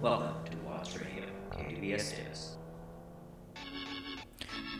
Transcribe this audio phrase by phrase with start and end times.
[0.00, 2.56] Welcome to Watts Radio, KDVS Davis.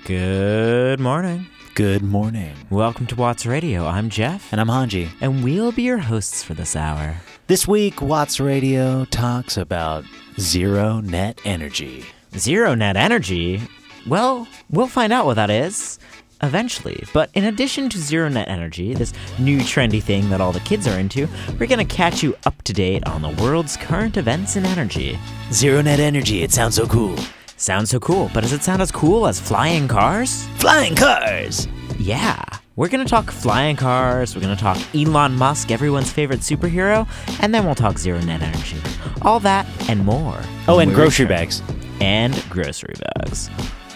[0.04, 1.46] Good morning.
[1.74, 2.54] Good morning.
[2.70, 3.86] Welcome to Watts Radio.
[3.86, 5.08] I'm Jeff, And I'm Hanji.
[5.20, 7.16] and we'll be your hosts for this hour.
[7.46, 10.04] This week, Watts Radio talks about
[10.38, 12.04] zero net energy.
[12.36, 13.60] Zero net energy?
[14.06, 15.98] Well, we'll find out what that is
[16.42, 17.04] eventually.
[17.12, 20.86] But in addition to zero net energy, this new trendy thing that all the kids
[20.86, 21.28] are into,
[21.58, 25.18] we're going to catch you up to date on the world's current events in energy.
[25.52, 27.16] Zero net energy, it sounds so cool.
[27.56, 30.46] Sounds so cool, but does it sound as cool as flying cars?
[30.56, 31.68] Flying cars!
[31.98, 32.42] Yeah.
[32.76, 37.06] We're going to talk flying cars, we're going to talk Elon Musk, everyone's favorite superhero,
[37.42, 38.78] and then we'll talk zero net energy.
[39.20, 40.40] All that and more.
[40.66, 41.62] Oh, and grocery bags.
[42.00, 43.50] And grocery bags.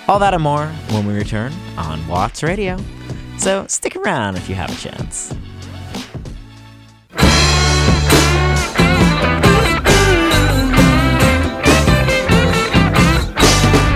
[0.07, 2.77] All that and more when we return on Watts Radio.
[3.39, 5.33] So stick around if you have a chance.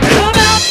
[0.00, 0.62] Come out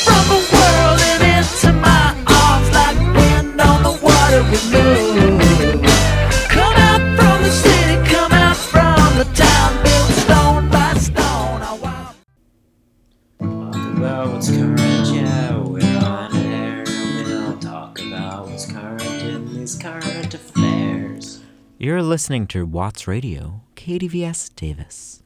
[21.80, 25.22] You're listening to Watts Radio, KDVS Davis.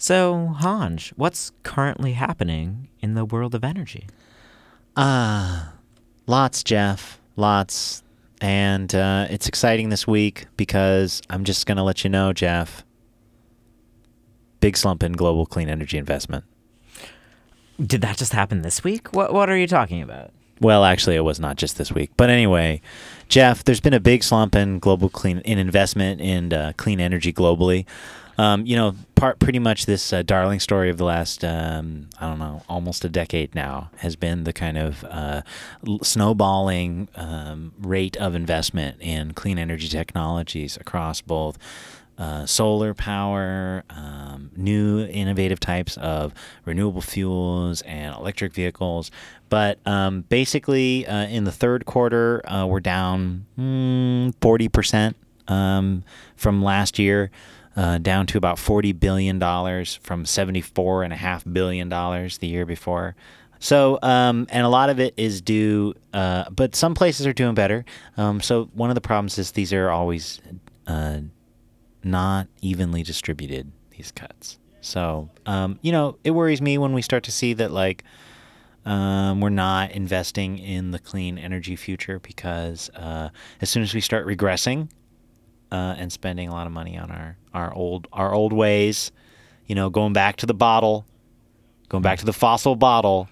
[0.00, 4.08] So, Hanj, what's currently happening in the world of energy?
[4.96, 5.74] Ah,
[6.26, 7.20] lots, Jeff.
[7.36, 8.02] Lots.
[8.40, 12.84] And uh, it's exciting this week because I'm just going to let you know, Jeff.
[14.58, 16.44] Big slump in global clean energy investment.
[17.80, 19.14] Did that just happen this week?
[19.14, 20.32] What What are you talking about?
[20.60, 22.10] Well, actually, it was not just this week.
[22.16, 22.80] But anyway,
[23.28, 27.32] Jeff, there's been a big slump in global clean in investment in uh, clean energy
[27.32, 27.86] globally.
[28.38, 32.28] Um, you know, part pretty much this uh, darling story of the last um, I
[32.28, 35.42] don't know almost a decade now has been the kind of uh,
[36.02, 41.58] snowballing um, rate of investment in clean energy technologies across both
[42.18, 46.32] uh, solar power, um, new innovative types of
[46.64, 49.10] renewable fuels, and electric vehicles.
[49.48, 55.16] But um, basically, uh, in the third quarter, uh, we're down mm, forty percent
[55.48, 56.04] um,
[56.36, 57.30] from last year.
[57.74, 63.16] Uh, down to about $40 billion from $74.5 billion the year before.
[63.60, 67.54] So, um, and a lot of it is due, uh, but some places are doing
[67.54, 67.86] better.
[68.18, 70.40] Um, so, one of the problems is these are always
[70.86, 71.20] uh,
[72.04, 74.58] not evenly distributed, these cuts.
[74.80, 78.04] So, um, you know, it worries me when we start to see that, like,
[78.84, 83.28] um, we're not investing in the clean energy future because uh,
[83.60, 84.90] as soon as we start regressing
[85.70, 89.12] uh, and spending a lot of money on our, our old our old ways,
[89.66, 91.06] you know, going back to the bottle,
[91.88, 93.28] going back to the fossil bottle.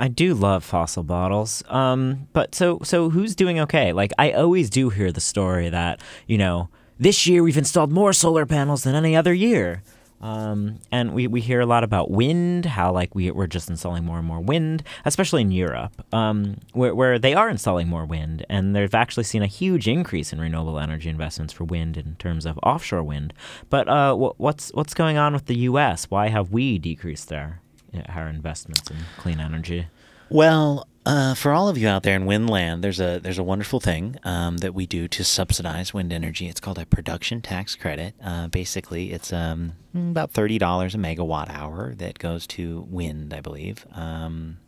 [0.00, 1.64] I do love fossil bottles.
[1.68, 3.92] Um, but so so who's doing okay?
[3.92, 8.12] Like I always do hear the story that you know this year we've installed more
[8.12, 9.82] solar panels than any other year.
[10.20, 14.04] Um, and we, we hear a lot about wind, how like we, we're just installing
[14.04, 18.44] more and more wind, especially in Europe, um, where, where they are installing more wind.
[18.48, 22.46] And they've actually seen a huge increase in renewable energy investments for wind in terms
[22.46, 23.32] of offshore wind.
[23.70, 26.06] But uh, wh- what's, what's going on with the U.S.?
[26.10, 27.60] Why have we decreased our,
[28.08, 29.86] our investments in clean energy?
[30.30, 33.80] Well, uh, for all of you out there in Windland, there's a there's a wonderful
[33.80, 36.48] thing um, that we do to subsidize wind energy.
[36.48, 38.14] It's called a production tax credit.
[38.22, 43.40] Uh, basically, it's um, about thirty dollars a megawatt hour that goes to wind, I
[43.40, 43.86] believe.
[43.94, 44.58] Um,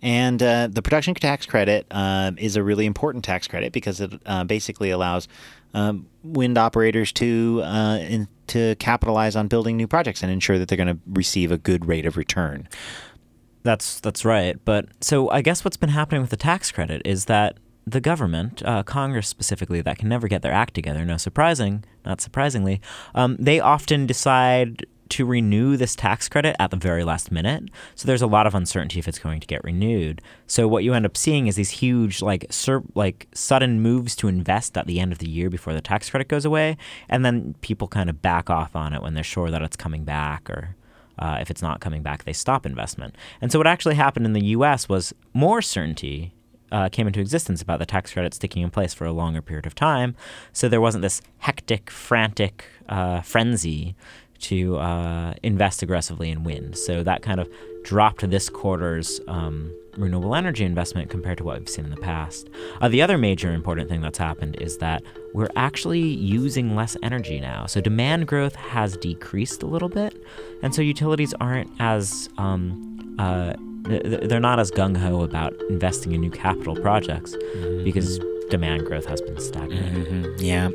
[0.00, 4.12] and uh, the production tax credit um, is a really important tax credit because it
[4.24, 5.28] uh, basically allows
[5.74, 10.68] um, wind operators to uh, in, to capitalize on building new projects and ensure that
[10.68, 12.66] they're going to receive a good rate of return.
[13.66, 14.56] That's that's right.
[14.64, 18.62] But so I guess what's been happening with the tax credit is that the government,
[18.64, 21.04] uh, Congress specifically, that can never get their act together.
[21.04, 22.80] No surprising, not surprisingly,
[23.14, 27.64] um, they often decide to renew this tax credit at the very last minute.
[27.94, 30.20] So there's a lot of uncertainty if it's going to get renewed.
[30.46, 34.26] So what you end up seeing is these huge, like, sur- like sudden moves to
[34.26, 36.76] invest at the end of the year before the tax credit goes away,
[37.08, 40.04] and then people kind of back off on it when they're sure that it's coming
[40.04, 40.74] back or
[41.18, 43.14] uh, if it's not coming back, they stop investment.
[43.40, 46.32] And so, what actually happened in the US was more certainty
[46.72, 49.66] uh, came into existence about the tax credit sticking in place for a longer period
[49.66, 50.16] of time.
[50.52, 53.94] So, there wasn't this hectic, frantic uh, frenzy
[54.38, 56.76] to uh, invest aggressively in wind.
[56.76, 57.48] So, that kind of
[57.86, 62.50] dropped this quarter's um, renewable energy investment compared to what we've seen in the past.
[62.80, 65.04] Uh, the other major important thing that's happened is that
[65.34, 67.64] we're actually using less energy now.
[67.66, 70.20] So demand growth has decreased a little bit,
[70.62, 73.52] and so utilities aren't as um, uh,
[73.84, 77.36] th- th- they're not as gung ho about investing in new capital projects
[77.84, 78.18] because
[78.50, 80.08] demand growth has been stagnant.
[80.08, 80.34] Mhm.
[80.38, 80.70] Yeah,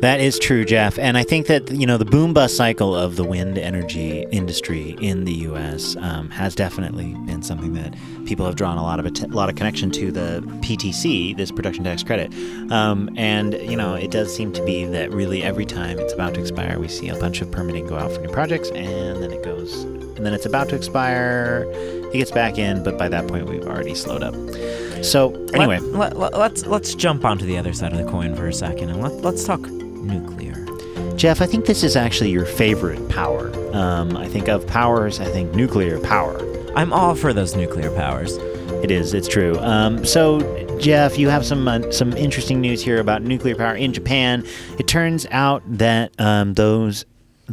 [0.00, 0.98] that is true, Jeff.
[0.98, 4.96] And I think that you know the boom bust cycle of the wind energy industry
[5.00, 5.96] in the U.S.
[6.00, 7.94] Um, has definitely been something that
[8.26, 11.84] people have drawn a lot of a lot of connection to the PTC, this production
[11.84, 12.32] tax credit.
[12.70, 16.34] Um, and you know, it does seem to be that really every time it's about
[16.34, 19.32] to expire, we see a bunch of permitting go out for new projects, and then
[19.32, 21.66] it goes, and then it's about to expire.
[22.12, 24.34] It gets back in, but by that point, we've already slowed up.
[25.02, 28.48] So anyway, let, let, let's let's jump onto the other side of the coin for
[28.48, 30.66] a second and let, let's talk nuclear.
[31.16, 33.52] Jeff, I think this is actually your favorite power.
[33.74, 36.38] Um, I think of powers, I think nuclear power.
[36.76, 38.36] I'm all for those nuclear powers.
[38.82, 39.58] It is, it's true.
[39.58, 40.40] Um, so,
[40.78, 44.46] Jeff, you have some uh, some interesting news here about nuclear power in Japan.
[44.78, 47.04] It turns out that um, those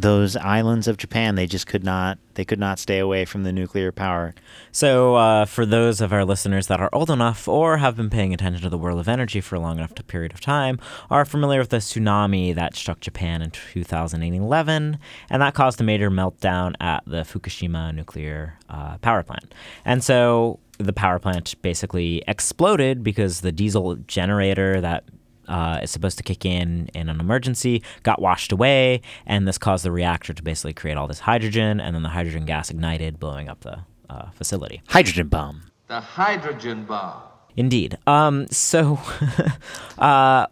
[0.02, 3.52] those islands of Japan they just could not they could not stay away from the
[3.52, 4.36] nuclear power.
[4.72, 8.32] So, uh, for those of our listeners that are old enough or have been paying
[8.32, 10.80] attention to the world of energy for a long enough period of time,
[11.10, 15.00] are familiar with the tsunami that struck Japan in 2011,
[15.32, 19.56] and that caused a major meltdown at the Fukushima nuclear uh, power plant.
[19.84, 25.06] And so, the power plant basically exploded because the diesel generator that
[25.48, 29.86] uh, is supposed to kick in in an emergency got washed away, and this caused
[29.86, 33.50] the reactor to basically create all this hydrogen, and then the hydrogen gas ignited, blowing
[33.50, 33.80] up the
[34.10, 34.82] uh, facility.
[34.88, 35.64] Hydrogen bomb.
[35.88, 37.22] The hydrogen bomb.
[37.56, 37.98] Indeed.
[38.06, 39.00] Um, so,
[39.98, 40.48] uh,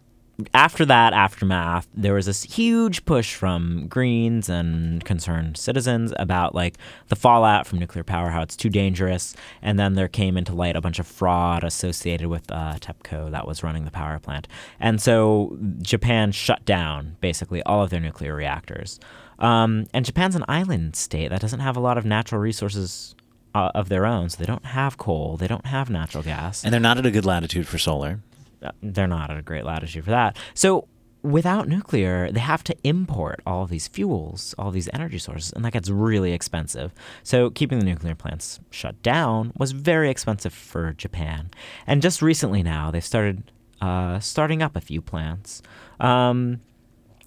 [0.52, 6.76] after that aftermath, there was this huge push from Greens and concerned citizens about like
[7.08, 10.76] the fallout from nuclear power, how it's too dangerous, and then there came into light
[10.76, 14.46] a bunch of fraud associated with uh, TEPCO that was running the power plant,
[14.78, 19.00] and so Japan shut down basically all of their nuclear reactors.
[19.38, 23.14] Um, and Japan's an island state that doesn't have a lot of natural resources
[23.54, 26.62] uh, of their own, so they don't have coal, they don't have natural gas.
[26.62, 28.20] And they're not at a good latitude for solar.
[28.62, 30.36] Uh, they're not at a great latitude for that.
[30.54, 30.88] So
[31.22, 35.72] without nuclear, they have to import all these fuels, all these energy sources, and that
[35.72, 36.92] gets really expensive.
[37.22, 41.50] So keeping the nuclear plants shut down was very expensive for Japan.
[41.86, 43.50] And just recently now, they've started
[43.80, 45.62] uh, starting up a few plants.
[46.00, 46.60] Um,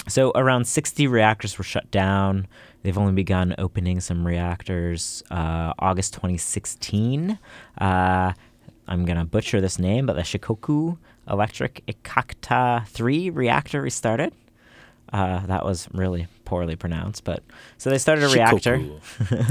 [0.07, 2.47] so around 60 reactors were shut down.
[2.81, 7.37] They've only begun opening some reactors uh, August 2016.
[7.77, 8.33] Uh,
[8.87, 10.97] I'm gonna butcher this name, but the Shikoku
[11.29, 14.33] Electric Ikakta 3 reactor restarted.
[15.11, 17.43] Uh, that was really poorly pronounced, but
[17.77, 18.79] so they started a reactor,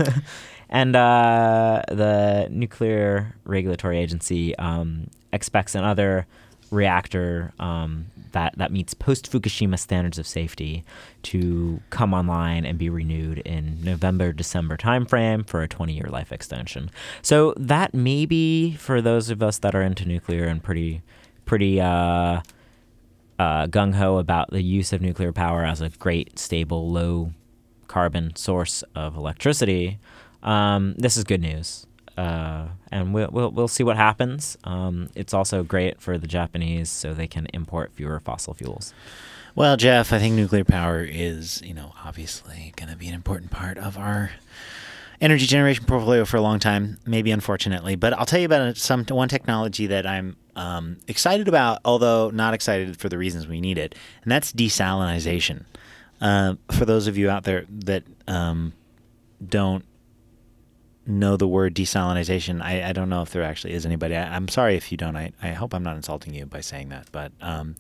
[0.69, 6.27] and uh, the Nuclear Regulatory Agency um, expects another
[6.71, 10.85] reactor um, that that meets post Fukushima standards of safety
[11.23, 16.31] to come online and be renewed in November December timeframe for a 20 year life
[16.33, 16.91] extension.
[17.23, 21.03] So that may be for those of us that are into nuclear and pretty
[21.49, 22.41] pretty uh,
[23.39, 27.33] uh, gung ho about the use of nuclear power as a great stable low
[27.89, 29.99] carbon source of electricity.
[30.43, 31.87] Um, this is good news.
[32.17, 34.59] Uh, and we'll, we'll, we'll see what happens.
[34.65, 38.93] Um, it's also great for the Japanese so they can import fewer fossil fuels.
[39.55, 43.51] Well, Jeff, I think nuclear power is, you know, obviously going to be an important
[43.53, 44.33] part of our
[45.21, 47.97] energy generation portfolio for a long time, maybe unfortunately.
[47.97, 52.55] But I'll tell you about some one technology that I'm um, excited about, although not
[52.55, 55.65] excited for the reasons we need it, and that's desalinization.
[56.21, 58.73] Uh, for those of you out there that um,
[59.47, 59.85] don't
[61.07, 64.17] know the word desalinization, I, I don't know if there actually is anybody.
[64.17, 65.17] I, I'm sorry if you don't.
[65.17, 67.77] I, I hope I'm not insulting you by saying that, but um,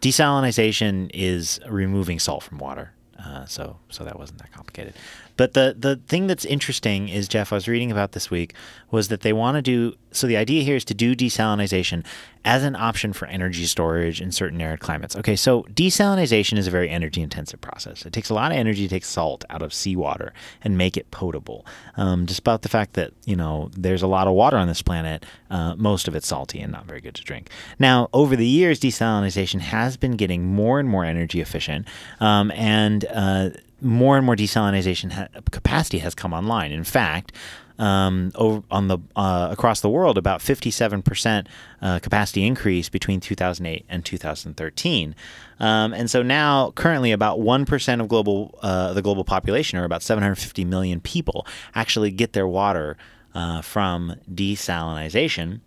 [0.00, 2.92] desalinization is removing salt from water.
[3.18, 4.94] Uh, so so that wasn't that complicated.
[5.36, 8.54] But the the thing that's interesting is Jeff, I was reading about this week
[8.90, 12.04] was that they want to do so the idea here is to do desalinization
[12.44, 15.16] as an option for energy storage in certain arid climates.
[15.16, 18.06] Okay, so desalinization is a very energy intensive process.
[18.06, 21.10] It takes a lot of energy to take salt out of seawater and make it
[21.10, 21.66] potable.
[21.96, 25.26] Um, despite the fact that you know there's a lot of water on this planet,
[25.50, 27.50] uh, most of it's salty and not very good to drink.
[27.78, 31.86] Now, over the years, desalinization has been getting more and more energy efficient,
[32.20, 33.50] um, and uh,
[33.80, 36.72] more and more desalinization ha- capacity has come online.
[36.72, 37.32] In fact,
[37.78, 38.32] um,
[38.70, 41.46] on the uh, across the world, about 57%
[41.82, 45.14] uh, capacity increase between 2008 and 2013,
[45.60, 50.02] um, and so now currently about 1% of global uh, the global population, or about
[50.02, 52.96] 750 million people, actually get their water
[53.34, 55.60] uh, from desalinization.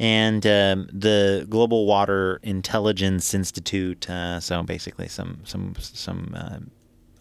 [0.00, 6.70] And um, the Global Water Intelligence Institute, uh, so basically some some some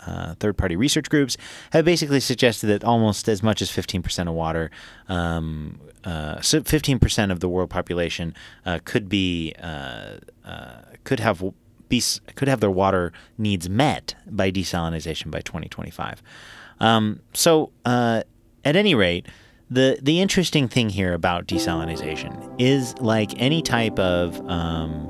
[0.07, 1.37] uh, uh, third-party research groups
[1.71, 4.71] have basically suggested that almost as much as 15% of water,
[5.07, 8.33] um, uh, so 15% of the world population
[8.65, 11.43] uh, could be uh, uh, could have
[11.89, 12.01] be
[12.35, 16.21] could have their water needs met by desalinization by 2025.
[16.79, 18.25] Um, so at
[18.63, 19.27] any rate.
[19.69, 25.09] The, the interesting thing here about desalinization is like any type of um,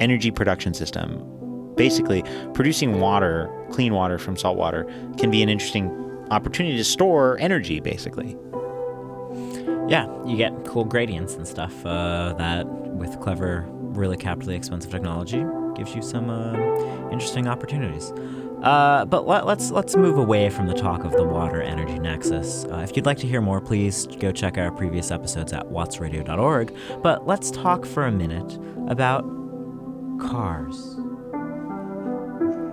[0.00, 1.37] energy production system,
[1.78, 4.84] basically producing water, clean water from salt water,
[5.16, 5.90] can be an interesting
[6.30, 8.36] opportunity to store energy, basically.
[9.88, 15.42] Yeah, you get cool gradients and stuff uh, that, with clever, really capitally expensive technology,
[15.74, 16.52] gives you some uh,
[17.10, 18.12] interesting opportunities.
[18.62, 22.64] Uh, but let, let's let's move away from the talk of the water energy nexus.
[22.64, 26.76] Uh, if you'd like to hear more, please go check our previous episodes at wattsradio.org.
[27.00, 28.58] But let's talk for a minute
[28.88, 29.22] about
[30.20, 30.97] cars.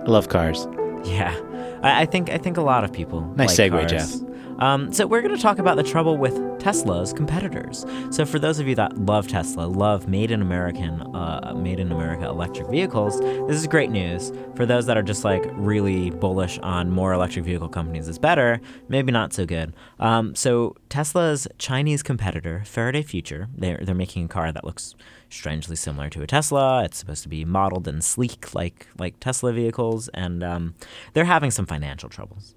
[0.06, 0.66] I love cars.
[1.04, 1.34] Yeah,
[1.82, 3.22] I, I think I think a lot of people.
[3.36, 3.90] Nice like segue, cars.
[3.90, 4.35] Jeff.
[4.58, 7.84] Um, so we're going to talk about the trouble with Tesla's competitors.
[8.10, 11.92] So for those of you that love Tesla, love made in American, uh, made in
[11.92, 14.32] America electric vehicles, this is great news.
[14.54, 18.60] For those that are just like really bullish on more electric vehicle companies is better,
[18.88, 19.74] maybe not so good.
[20.00, 24.94] Um, so Tesla's Chinese competitor, Faraday Future, they're they're making a car that looks
[25.30, 26.84] strangely similar to a Tesla.
[26.84, 30.74] It's supposed to be modeled and sleek like like Tesla vehicles, and um,
[31.12, 32.55] they're having some financial troubles.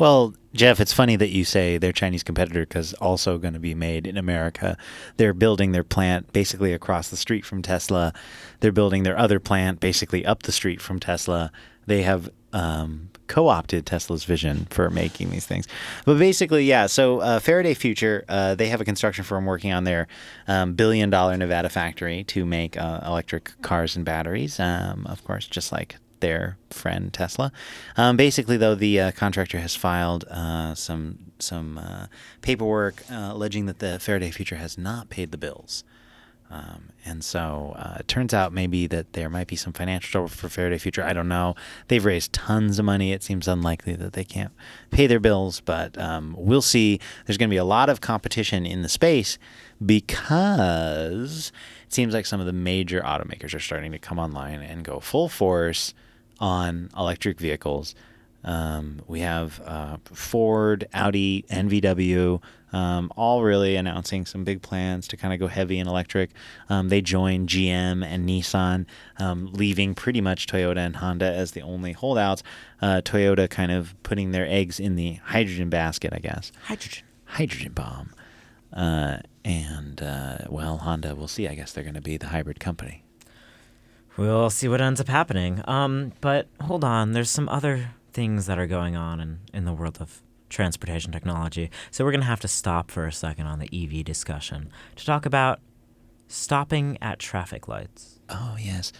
[0.00, 3.74] Well, Jeff, it's funny that you say their Chinese competitor because also going to be
[3.74, 4.78] made in America.
[5.18, 8.14] They're building their plant basically across the street from Tesla.
[8.60, 11.52] They're building their other plant basically up the street from Tesla.
[11.84, 15.68] They have um, co-opted Tesla's vision for making these things.
[16.06, 16.86] But basically, yeah.
[16.86, 20.08] So uh, Faraday Future, uh, they have a construction firm working on their
[20.48, 24.58] um, billion-dollar Nevada factory to make uh, electric cars and batteries.
[24.58, 27.52] Um, of course, just like their friend Tesla.
[27.96, 32.06] Um, basically, though, the uh, contractor has filed uh, some some uh,
[32.42, 35.84] paperwork uh, alleging that the Faraday Future has not paid the bills.
[36.52, 40.28] Um, and so uh, it turns out maybe that there might be some financial trouble
[40.28, 41.04] for Faraday Future.
[41.04, 41.54] I don't know.
[41.86, 43.12] They've raised tons of money.
[43.12, 44.52] It seems unlikely that they can't
[44.90, 46.98] pay their bills, but um, we'll see.
[47.24, 49.38] There's going to be a lot of competition in the space
[49.84, 51.52] because
[51.86, 54.98] it seems like some of the major automakers are starting to come online and go
[54.98, 55.94] full force
[56.40, 57.94] on electric vehicles.
[58.42, 62.40] Um, we have uh, Ford, Audi, and VW,
[62.72, 66.30] um, all really announcing some big plans to kind of go heavy in electric.
[66.68, 68.86] Um, they joined GM and Nissan,
[69.18, 72.42] um, leaving pretty much Toyota and Honda as the only holdouts.
[72.80, 76.52] Uh, Toyota kind of putting their eggs in the hydrogen basket, I guess.
[76.64, 77.04] Hydrogen.
[77.24, 78.14] Hydrogen bomb.
[78.72, 81.48] Uh, and, uh, well, Honda, we'll see.
[81.48, 83.04] I guess they're going to be the hybrid company.
[84.20, 85.62] We'll see what ends up happening.
[85.66, 89.72] Um, but hold on, there's some other things that are going on in, in the
[89.72, 91.70] world of transportation technology.
[91.90, 95.06] So we're going to have to stop for a second on the EV discussion to
[95.06, 95.60] talk about
[96.28, 98.20] stopping at traffic lights.
[98.28, 98.92] Oh yes.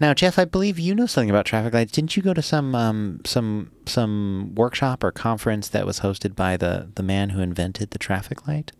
[0.00, 1.92] Now, Jeff, I believe you know something about traffic lights.
[1.92, 6.56] Didn't you go to some um, some some workshop or conference that was hosted by
[6.56, 8.72] the the man who invented the traffic light?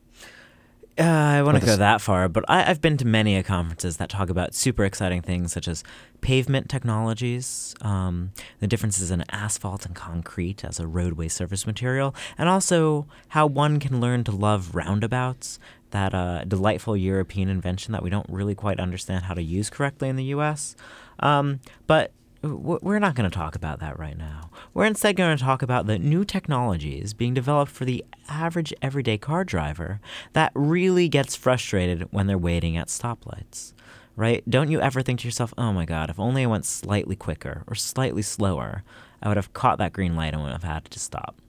[0.98, 3.96] Uh, I want to go that far, but I, I've been to many a conferences
[3.96, 5.82] that talk about super exciting things such as
[6.20, 12.50] pavement technologies, um, the differences in asphalt and concrete as a roadway surface material, and
[12.50, 15.58] also how one can learn to love roundabouts,
[15.92, 20.10] that uh, delightful European invention that we don't really quite understand how to use correctly
[20.10, 20.76] in the U.S.
[21.20, 24.50] Um, but we're not going to talk about that right now.
[24.74, 29.18] We're instead going to talk about the new technologies being developed for the average everyday
[29.18, 30.00] car driver
[30.32, 33.72] that really gets frustrated when they're waiting at stoplights.
[34.14, 34.48] Right?
[34.48, 37.64] Don't you ever think to yourself, oh my god, if only I went slightly quicker
[37.66, 38.82] or slightly slower,
[39.22, 41.41] I would have caught that green light and would have had to stop.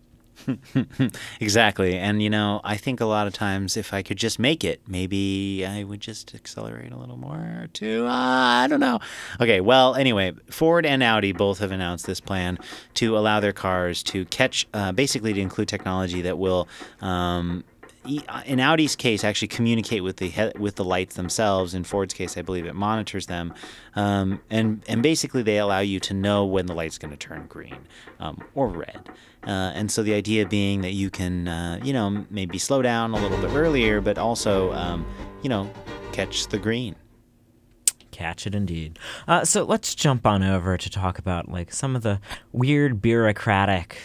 [1.40, 1.98] Exactly.
[1.98, 4.82] And, you know, I think a lot of times if I could just make it,
[4.88, 8.06] maybe I would just accelerate a little more too.
[8.06, 8.12] Uh,
[8.64, 9.00] I don't know.
[9.42, 9.62] Okay.
[9.62, 12.58] Well, anyway, Ford and Audi both have announced this plan
[12.96, 16.68] to allow their cars to catch, uh, basically to include technology that will.
[17.02, 17.64] Um,
[18.46, 21.74] in Audi's case, actually communicate with the he- with the lights themselves.
[21.74, 23.54] In Ford's case, I believe it monitors them,
[23.96, 27.46] um, and and basically they allow you to know when the light's going to turn
[27.48, 27.88] green
[28.20, 29.10] um, or red.
[29.46, 33.12] Uh, and so the idea being that you can, uh, you know, maybe slow down
[33.12, 35.06] a little bit earlier, but also, um,
[35.42, 35.70] you know,
[36.14, 36.96] catch the green.
[38.12, 39.00] Catch it indeed.
[39.28, 42.22] Uh, so let's jump on over to talk about like some of the
[42.54, 43.98] weird bureaucratic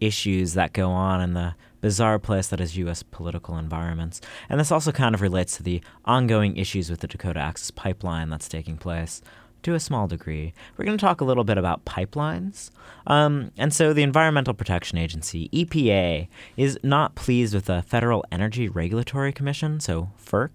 [0.00, 3.02] issues that go on in the bizarre place that is U.S.
[3.02, 4.22] political environments.
[4.48, 8.30] And this also kind of relates to the ongoing issues with the Dakota Access Pipeline
[8.30, 9.20] that's taking place
[9.62, 10.52] to a small degree.
[10.76, 12.70] We're going to talk a little bit about pipelines.
[13.06, 18.68] Um, and so, the Environmental Protection Agency, EPA, is not pleased with the Federal Energy
[18.68, 20.50] Regulatory Commission, so FERC.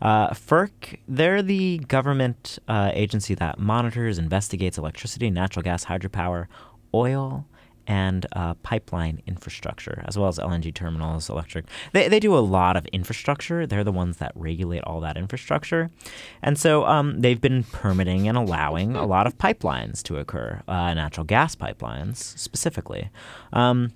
[0.00, 6.46] Uh, FERC, they're the government uh, agency that monitors, investigates electricity, natural gas, hydropower,
[6.94, 7.46] oil,
[7.88, 11.64] and uh, pipeline infrastructure, as well as LNG terminals, electric.
[11.92, 13.66] They, they do a lot of infrastructure.
[13.66, 15.90] They're the ones that regulate all that infrastructure.
[16.42, 20.92] And so um, they've been permitting and allowing a lot of pipelines to occur, uh,
[20.92, 23.08] natural gas pipelines specifically.
[23.54, 23.94] Um,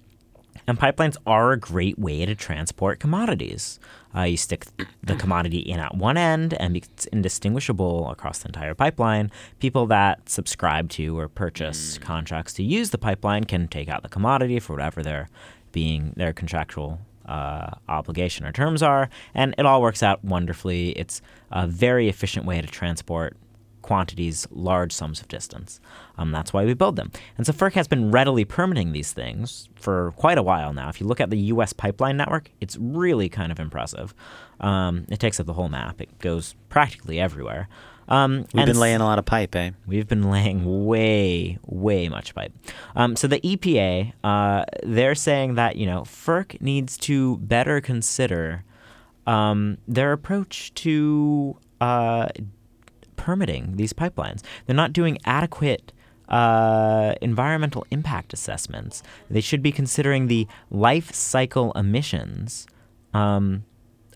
[0.67, 3.79] and pipelines are a great way to transport commodities.
[4.15, 4.67] Uh, you stick
[5.03, 9.31] the commodity in at one end, and it's indistinguishable across the entire pipeline.
[9.59, 14.09] People that subscribe to or purchase contracts to use the pipeline can take out the
[14.09, 15.29] commodity for whatever their
[15.73, 20.91] being their contractual uh, obligation or terms are, and it all works out wonderfully.
[20.91, 23.37] It's a very efficient way to transport
[23.81, 25.81] quantities, large sums of distance.
[26.23, 27.11] Um, that's why we build them.
[27.37, 30.89] And so FERC has been readily permitting these things for quite a while now.
[30.89, 31.73] If you look at the U.S.
[31.73, 34.15] pipeline network, it's really kind of impressive.
[34.61, 36.01] Um, it takes up the whole map.
[36.01, 37.69] It goes practically everywhere.
[38.09, 39.71] Um, We've been laying a lot of pipe, eh?
[39.87, 42.53] We've been laying way, way much pipe.
[42.95, 48.65] Um, so the EPA, uh, they're saying that you know FERC needs to better consider
[49.27, 52.29] um, their approach to uh,
[53.17, 54.43] permitting these pipelines.
[54.67, 55.93] They're not doing adequate
[56.33, 59.03] uh, environmental impact assessments.
[59.31, 62.67] They should be considering the life cycle emissions
[63.13, 63.65] um,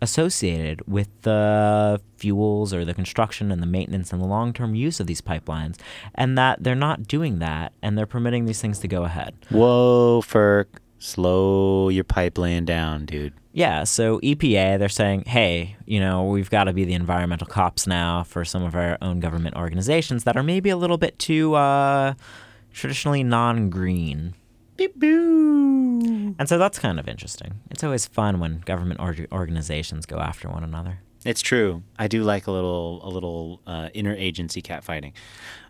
[0.00, 4.98] associated with the fuels or the construction and the maintenance and the long term use
[4.98, 5.76] of these pipelines,
[6.14, 9.34] and that they're not doing that and they're permitting these things to go ahead.
[9.50, 10.66] Whoa, FERC,
[10.98, 13.34] slow your pipe laying down, dude.
[13.56, 17.86] Yeah, so EPA, they're saying, hey, you know, we've got to be the environmental cops
[17.86, 21.54] now for some of our own government organizations that are maybe a little bit too
[21.54, 22.12] uh,
[22.74, 24.34] traditionally non green.
[26.38, 27.54] And so that's kind of interesting.
[27.70, 30.98] It's always fun when government org- organizations go after one another.
[31.24, 31.82] It's true.
[31.98, 35.14] I do like a little a little uh, interagency catfighting.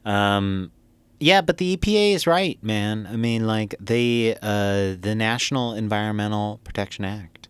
[0.05, 0.73] Um,
[1.21, 3.07] yeah, but the EPA is right, man.
[3.09, 7.46] I mean, like the uh, the National Environmental Protection Act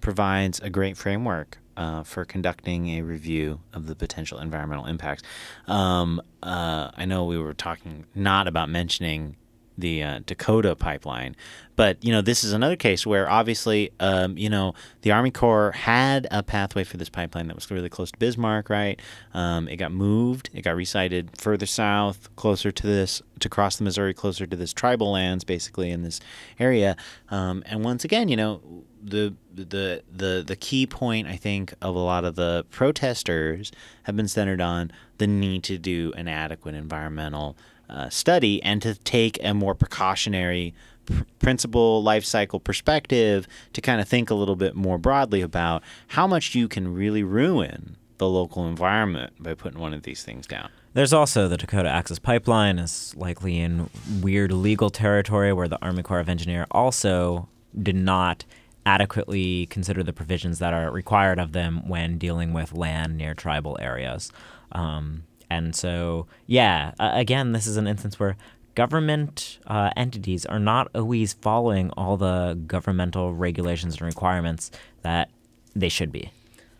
[0.00, 5.22] provides a great framework uh, for conducting a review of the potential environmental impacts.
[5.66, 9.36] Um, uh, I know we were talking not about mentioning
[9.78, 11.36] the uh, Dakota pipeline.
[11.76, 15.70] But you know, this is another case where obviously, um, you know, the Army Corps
[15.70, 19.00] had a pathway for this pipeline that was really close to Bismarck, right?
[19.32, 23.84] Um, it got moved, it got resited further south, closer to this, to cross the
[23.84, 26.18] Missouri, closer to this tribal lands, basically in this
[26.58, 26.96] area.
[27.30, 31.94] Um, and once again, you know, the the the the key point I think of
[31.94, 33.72] a lot of the protesters
[34.04, 37.56] have been centered on the need to do an adequate environmental
[37.88, 40.74] uh, study and to take a more precautionary
[41.06, 45.82] pr- principle life cycle perspective to kind of think a little bit more broadly about
[46.08, 50.46] how much you can really ruin the local environment by putting one of these things
[50.46, 50.68] down.
[50.94, 53.88] There's also the Dakota Access Pipeline is likely in
[54.20, 57.48] weird legal territory where the Army Corps of Engineer also
[57.80, 58.44] did not
[58.88, 63.76] adequately consider the provisions that are required of them when dealing with land near tribal
[63.78, 64.32] areas.
[64.72, 68.38] Um, and so, yeah, uh, again, this is an instance where
[68.74, 74.70] government uh, entities are not always following all the governmental regulations and requirements
[75.02, 75.28] that
[75.76, 76.30] they should be.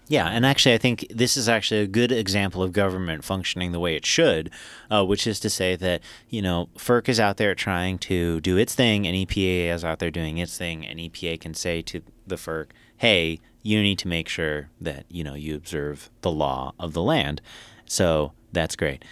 [0.09, 3.79] Yeah, and actually, I think this is actually a good example of government functioning the
[3.79, 4.51] way it should,
[4.91, 8.57] uh, which is to say that, you know, FERC is out there trying to do
[8.57, 12.01] its thing, and EPA is out there doing its thing, and EPA can say to
[12.27, 16.73] the FERC, hey, you need to make sure that, you know, you observe the law
[16.81, 17.43] of the land.
[17.85, 19.05] So that's great.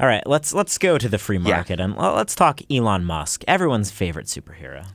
[0.00, 3.90] All right, let's let's go to the free market and let's talk Elon Musk, everyone's
[3.90, 4.86] favorite superhero.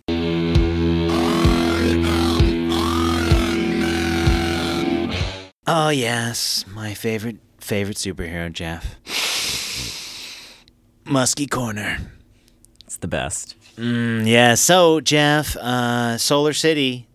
[5.70, 8.96] Oh, yes, my favorite, favorite superhero, Jeff.
[11.06, 11.98] Musky Corner.
[12.86, 13.56] It's the best.
[13.76, 14.56] Mm, yeah.
[14.56, 17.08] So Jeff, uh, Solar City,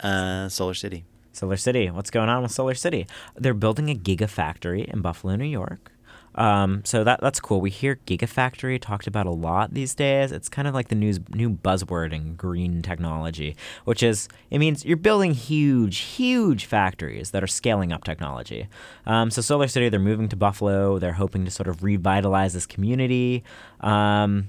[0.00, 1.04] uh, Solar City.
[1.32, 1.90] Solar City.
[1.90, 3.06] What's going on with Solar City?
[3.34, 5.92] They're building a gigafactory in Buffalo, New York.
[6.36, 7.60] Um, so that that's cool.
[7.60, 10.32] We hear gigafactory talked about a lot these days.
[10.32, 14.84] It's kind of like the news new buzzword in green technology, which is it means
[14.84, 18.68] you're building huge, huge factories that are scaling up technology.
[19.06, 20.98] Um, so Solar City, they're moving to Buffalo.
[20.98, 23.42] They're hoping to sort of revitalize this community.
[23.80, 24.48] Um,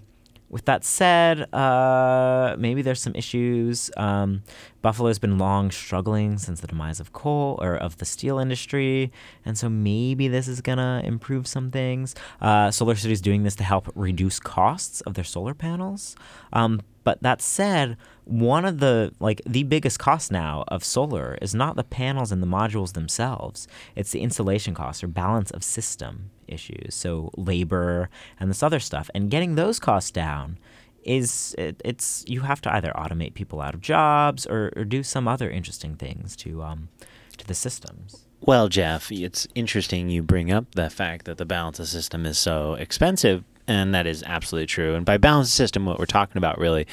[0.50, 4.44] with that said, uh, maybe there's some issues, um,
[4.82, 9.12] Buffalo's been long struggling since the demise of coal or of the steel industry,
[9.46, 12.16] and so maybe this is gonna improve some things.
[12.40, 16.16] Uh, Solar City's doing this to help reduce costs of their solar panels.
[16.54, 21.56] Um, but that said, one of the like the biggest cost now of solar is
[21.56, 23.68] not the panels and the modules themselves.
[23.96, 26.94] It's the installation costs or balance of system issues.
[26.94, 28.10] So labor
[28.40, 30.58] and this other stuff, and getting those costs down
[31.04, 35.04] is it, it's you have to either automate people out of jobs or, or do
[35.04, 36.90] some other interesting things to um,
[37.38, 38.26] to the systems.
[38.42, 42.38] Well, Jeff, it's interesting you bring up the fact that the balance of system is
[42.38, 44.96] so expensive, and that is absolutely true.
[44.96, 46.88] And by balance system, what we're talking about really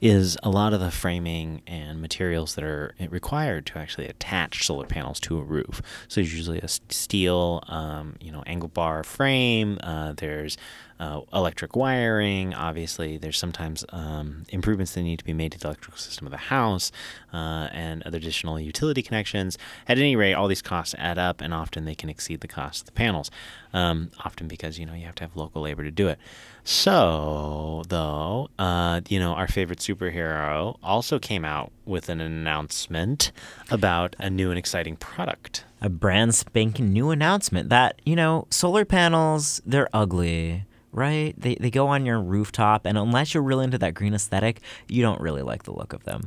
[0.00, 4.86] is a lot of the framing and materials that are required to actually attach solar
[4.86, 5.82] panels to a roof.
[6.08, 9.78] So there's usually a steel, um, you know, angle bar frame.
[9.82, 10.56] Uh, there's
[11.00, 12.54] uh, electric wiring.
[12.54, 16.30] Obviously, there's sometimes um, improvements that need to be made to the electrical system of
[16.30, 16.92] the house
[17.32, 19.58] uh, and other additional utility connections.
[19.88, 22.82] At any rate, all these costs add up, and often they can exceed the cost
[22.82, 23.30] of the panels.
[23.72, 26.18] Um, often because you know you have to have local labor to do it.
[26.62, 33.32] So, though, uh, you know, our favorite superhero also came out with an announcement
[33.70, 35.64] about a new and exciting product.
[35.80, 41.70] a brand spanking new announcement that you know solar panels they're ugly right they, they
[41.70, 45.42] go on your rooftop and unless you're really into that green aesthetic you don't really
[45.42, 46.22] like the look of them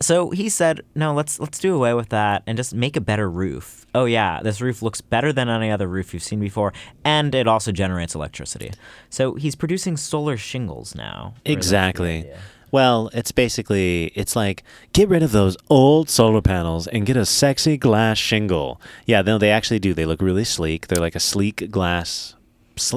[0.00, 3.30] so he said no let's let's do away with that and just make a better
[3.30, 6.72] roof oh yeah this roof looks better than any other roof you've seen before
[7.04, 8.70] and it also generates electricity
[9.10, 12.30] so he's producing solar shingles now Or that's the Exactly.
[12.72, 17.26] Well, it's basically it's like get rid of those old solar panels and get a
[17.26, 18.80] sexy glass shingle.
[19.04, 19.92] Yeah, no, they actually do.
[19.92, 20.86] They look really sleek.
[20.86, 22.34] They're like a sleek glass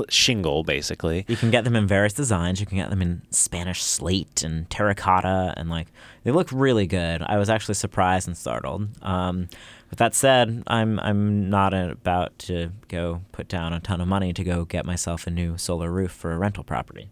[0.10, 1.26] shingle, basically.
[1.28, 2.60] You can get them in various designs.
[2.60, 5.88] You can get them in Spanish slate and terracotta, and like
[6.24, 7.22] they look really good.
[7.24, 8.88] I was actually surprised and startled.
[9.02, 9.48] Um,
[9.90, 14.34] with that said, I'm I'm not about to go put down a ton of money
[14.34, 17.10] to go get myself a new solar roof for a rental property.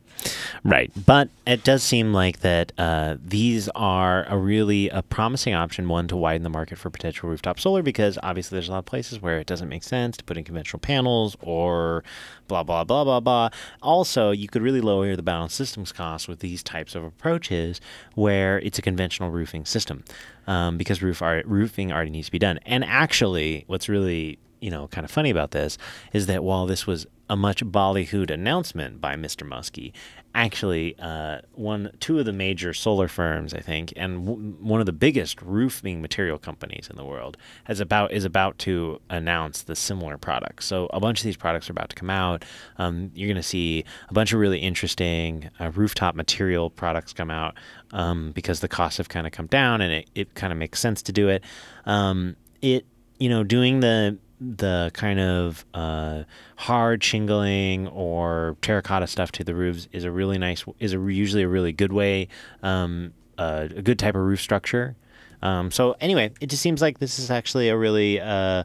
[0.66, 5.90] Right, but it does seem like that uh, these are a really a promising option.
[5.90, 8.86] One to widen the market for potential rooftop solar because obviously there's a lot of
[8.86, 12.04] places where it doesn't make sense to put in conventional panels or
[12.48, 13.50] blah blah blah blah blah.
[13.82, 17.82] Also, you could really lower the balance systems costs with these types of approaches
[18.16, 20.06] where it's a conventional roofing system
[20.48, 22.58] um, because roof roofing already needs to be done.
[22.66, 25.78] And actually, what's really you know kind of funny about this
[26.14, 29.42] is that while this was a much ballyhooed announcement by Mr.
[29.48, 29.92] Muskie.
[30.36, 34.86] Actually, uh, one, two of the major solar firms, I think, and w- one of
[34.86, 39.76] the biggest roofing material companies in the world, has about is about to announce the
[39.76, 40.68] similar products.
[40.68, 42.46] So a bunch of these products are about to come out.
[42.78, 47.32] Um, you're going to see a bunch of really interesting uh, rooftop material products come
[47.32, 47.56] out
[47.94, 50.80] um, because the costs have kind of come down, and it, it kind of makes
[50.80, 51.44] sense to do it.
[51.86, 52.86] Um, it
[53.18, 56.24] you know doing the the kind of uh,
[56.58, 61.44] hard shingling or terracotta stuff to the roofs is a really nice is a usually
[61.44, 62.28] a really good way
[62.62, 64.96] um, uh, a good type of roof structure.
[65.42, 68.64] Um, so anyway it just seems like this is actually a really uh,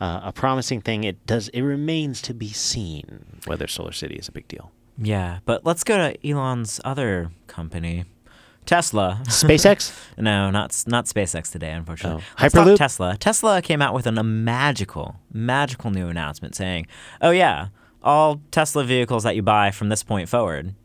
[0.00, 1.04] uh, a promising thing.
[1.04, 4.72] It does it remains to be seen whether solar city is a big deal.
[4.98, 8.04] Yeah, but let's go to Elon's other company,
[8.70, 9.20] Tesla.
[9.24, 12.22] SpaceX No, not not SpaceX today, unfortunately.
[12.38, 12.42] Oh.
[12.42, 12.76] Hyperloop?
[12.76, 13.16] Tesla.
[13.18, 16.86] Tesla came out with an, a magical, magical new announcement saying,
[17.20, 17.68] "Oh yeah,
[18.00, 20.76] all Tesla vehicles that you buy from this point forward,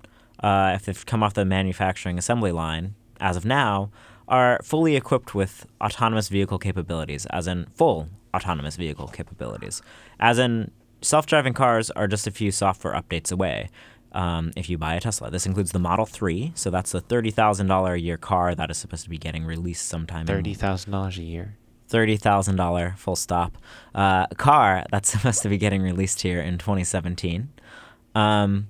[0.41, 3.91] uh, if they've come off the manufacturing assembly line as of now,
[4.27, 9.83] are fully equipped with autonomous vehicle capabilities, as in full autonomous vehicle capabilities,
[10.19, 10.71] as in
[11.03, 13.69] self-driving cars are just a few software updates away."
[14.15, 15.29] Um, if you buy a Tesla.
[15.29, 19.03] This includes the Model 3, so that's the $30,000 a year car that is supposed
[19.03, 21.57] to be getting released sometime in thirty thousand dollars a year
[21.91, 23.57] $30,000 full stop
[23.93, 27.49] uh, car that's supposed to be getting released here in 2017.
[28.15, 28.67] Um,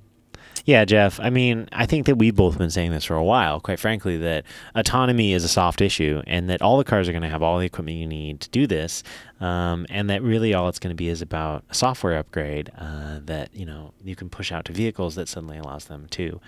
[0.64, 1.20] Yeah, Jeff.
[1.20, 4.18] I mean, I think that we've both been saying this for a while, quite frankly,
[4.18, 7.44] that autonomy is a soft issue and that all the cars are going to have
[7.44, 9.04] all the equipment you need to do this.
[9.42, 13.20] Um, and that really all it's going to be is about a software upgrade uh,
[13.26, 16.40] that, you know, you can push out to vehicles that suddenly allows them to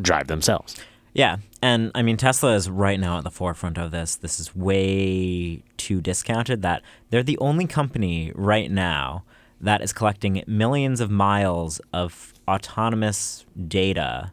[0.00, 0.76] drive themselves.
[1.14, 4.16] yeah, and I mean, Tesla is right now at the forefront of this.
[4.16, 9.24] This is way too discounted that they're the only company right now
[9.60, 14.32] that is collecting millions of miles of autonomous data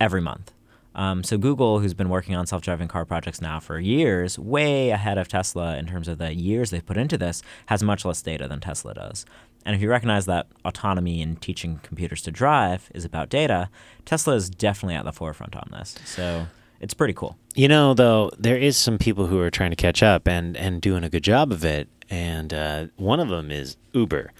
[0.00, 0.52] every month.
[0.94, 5.16] Um, so Google, who's been working on self-driving car projects now for years, way ahead
[5.16, 8.46] of Tesla in terms of the years they've put into this, has much less data
[8.46, 9.24] than Tesla does.
[9.64, 13.70] And if you recognize that autonomy and teaching computers to drive is about data,
[14.04, 15.94] Tesla is definitely at the forefront on this.
[16.04, 16.46] So
[16.82, 17.38] It's pretty cool.
[17.54, 20.82] You know, though, there is some people who are trying to catch up and and
[20.82, 24.32] doing a good job of it, and uh, one of them is Uber,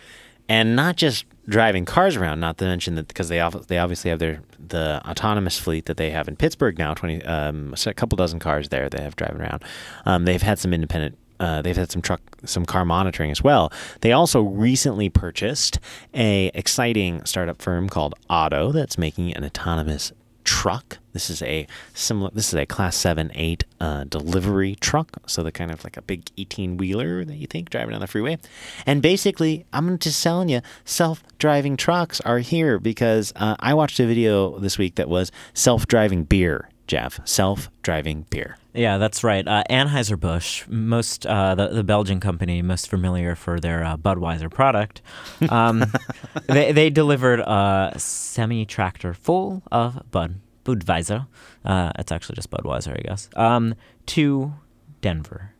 [0.48, 2.40] and not just driving cars around.
[2.40, 6.10] Not to mention that because they they obviously have their the autonomous fleet that they
[6.10, 9.64] have in Pittsburgh now, twenty um, a couple dozen cars there they have driving around.
[10.06, 11.18] Um, they've had some independent.
[11.40, 13.72] Uh, they've had some truck, some car monitoring as well.
[14.00, 15.80] They also recently purchased
[16.14, 20.12] a exciting startup firm called Otto that's making an autonomous
[20.44, 20.98] truck.
[21.12, 22.30] This is a similar.
[22.32, 25.18] This is a class seven eight uh, delivery truck.
[25.26, 28.06] So the kind of like a big eighteen wheeler that you think driving down the
[28.06, 28.38] freeway.
[28.86, 34.00] And basically, I'm just telling you, self driving trucks are here because uh, I watched
[34.00, 36.68] a video this week that was self driving beer.
[36.92, 38.58] Jeff, self driving beer.
[38.74, 39.48] Yeah, that's right.
[39.48, 44.50] Uh, Anheuser Busch, most uh, the the Belgian company most familiar for their uh, Budweiser
[44.50, 45.00] product,
[45.48, 45.84] um,
[46.48, 50.34] they they delivered a semi tractor full of Bud
[50.66, 51.26] Budweiser.
[51.64, 53.30] Uh, it's actually just Budweiser, I guess.
[53.36, 53.74] Um,
[54.08, 54.52] to
[55.00, 55.54] Denver.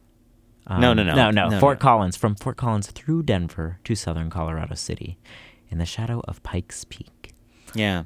[0.66, 1.14] Um, No, no, no.
[1.14, 1.83] no, no, No, Fort no.
[1.83, 5.16] Collins from Fort Collins through Denver to southern Colorado City,
[5.71, 7.21] in the shadow of Pikes Peak.
[7.74, 8.04] Yeah,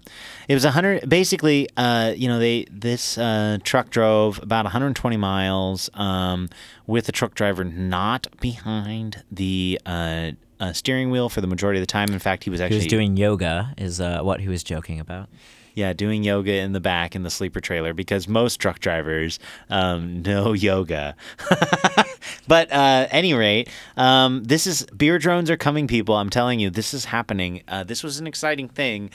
[0.49, 1.09] it was a hundred.
[1.09, 6.49] Basically, uh, you know, they this uh, truck drove about 120 miles um,
[6.87, 11.83] with the truck driver not behind the uh, uh, steering wheel for the majority of
[11.83, 12.11] the time.
[12.11, 15.01] In fact, he was actually He was doing yoga, is uh, what he was joking
[15.01, 15.29] about.
[15.75, 20.23] yeah doing yoga in the back in the sleeper trailer because most truck drivers um,
[20.23, 21.15] know yoga.
[22.49, 26.15] but uh, any rate, um, this is beer drones are coming, people.
[26.15, 27.63] I'm telling you, this is happening.
[27.69, 29.11] Uh, this was an exciting thing.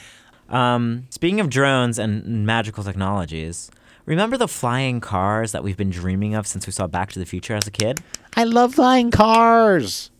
[0.52, 3.70] Um, speaking of drones and magical technologies,
[4.04, 7.26] remember the flying cars that we've been dreaming of since we saw Back to the
[7.26, 8.00] Future as a kid?
[8.36, 10.10] I love flying cars.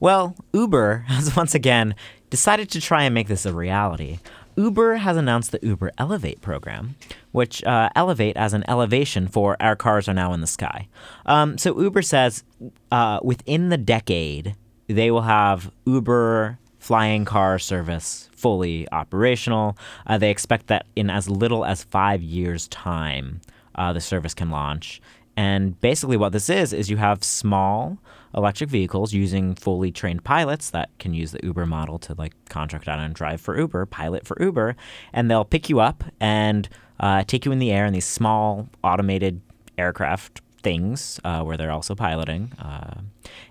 [0.00, 1.94] Well, Uber has once again
[2.30, 4.18] decided to try and make this a reality.
[4.56, 6.96] Uber has announced the Uber Elevate program,
[7.32, 10.88] which uh, Elevate as an elevation for our cars are now in the sky.
[11.26, 12.44] Um, so Uber says
[12.92, 14.54] uh, within the decade,
[14.86, 19.74] they will have Uber flying car service fully operational.
[20.06, 23.40] Uh, they expect that in as little as five years' time,
[23.76, 25.00] uh, the service can launch.
[25.34, 27.96] And basically, what this is, is you have small
[28.36, 32.86] electric vehicles using fully trained pilots that can use the Uber model to like contract
[32.86, 34.76] out and drive for Uber, pilot for Uber,
[35.14, 36.68] and they'll pick you up and
[37.00, 39.40] uh, take you in the air in these small automated
[39.78, 42.52] aircraft things uh, where they're also piloting.
[42.58, 43.00] Uh,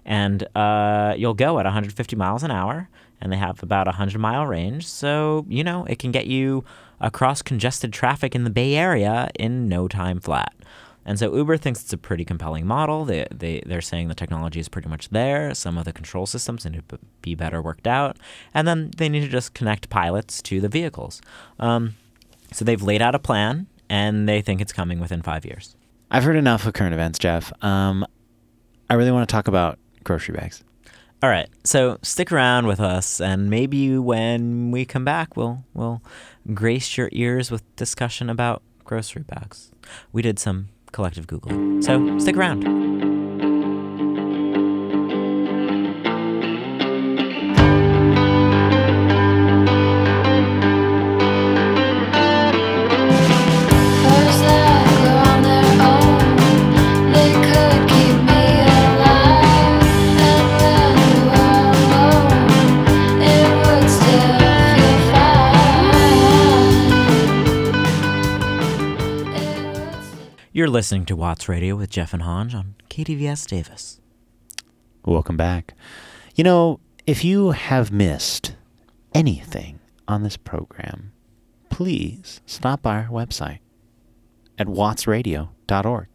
[0.05, 2.89] and uh, you'll go at 150 miles an hour,
[3.21, 4.87] and they have about a 100 mile range.
[4.87, 6.63] So, you know, it can get you
[6.99, 10.53] across congested traffic in the Bay Area in no time flat.
[11.05, 13.03] And so Uber thinks it's a pretty compelling model.
[13.05, 15.53] They, they, they're saying the technology is pretty much there.
[15.53, 18.17] Some of the control systems need to be better worked out.
[18.53, 21.21] And then they need to just connect pilots to the vehicles.
[21.59, 21.95] Um,
[22.53, 25.75] so they've laid out a plan, and they think it's coming within five years.
[26.11, 27.51] I've heard enough of current events, Jeff.
[27.63, 28.05] Um,
[28.89, 30.63] I really want to talk about grocery bags.
[31.23, 36.01] All right, so stick around with us, and maybe when we come back, we'll we'll
[36.53, 39.71] grace your ears with discussion about grocery bags.
[40.11, 43.22] We did some collective googling, so stick around.
[70.83, 74.01] Listening to Watts Radio with Jeff and Hanj on KDVS Davis.
[75.05, 75.75] Welcome back.
[76.35, 78.57] You know, if you have missed
[79.15, 81.13] anything on this program,
[81.69, 83.59] please stop by our website
[84.57, 86.07] at wattsradio.org.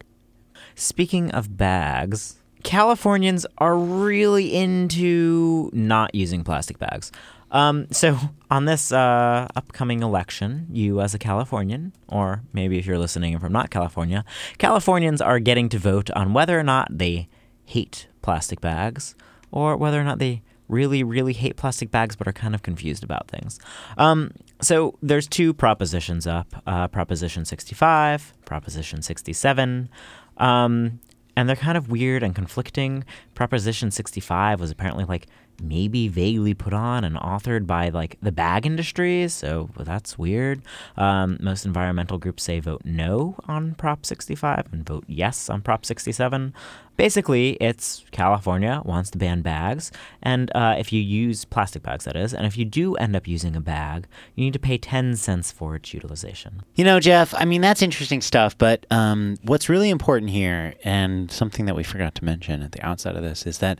[0.75, 7.11] Speaking of bags, Californians are really into not using plastic bags.
[7.51, 8.17] Um, so,
[8.51, 13.53] on this uh, upcoming election, you as a Californian, or maybe if you're listening from
[13.53, 14.25] not California,
[14.57, 17.29] Californians are getting to vote on whether or not they
[17.65, 19.15] hate plastic bags
[19.51, 23.03] or whether or not they really, really hate plastic bags but are kind of confused
[23.03, 23.59] about things.
[23.97, 24.31] Um,
[24.61, 29.89] so there's two propositions up uh, Proposition 65, Proposition 67.
[30.37, 30.99] Um,
[31.35, 33.05] and they're kind of weird and conflicting.
[33.33, 35.27] Proposition 65 was apparently like
[35.61, 39.33] maybe vaguely put on and authored by like the bag industries.
[39.33, 40.61] So that's weird.
[40.97, 45.85] Um, most environmental groups say vote no on Prop 65 and vote yes on Prop
[45.85, 46.53] 67.
[46.99, 49.89] Basically, it's California wants to ban bags,
[50.21, 53.25] and uh, if you use plastic bags, that is, and if you do end up
[53.25, 56.61] using a bag, you need to pay 10 cents for its utilization.
[56.75, 61.31] You know, Jeff, I mean, that's interesting stuff, but um, what's really important here, and
[61.31, 63.79] something that we forgot to mention at the outset of this, is that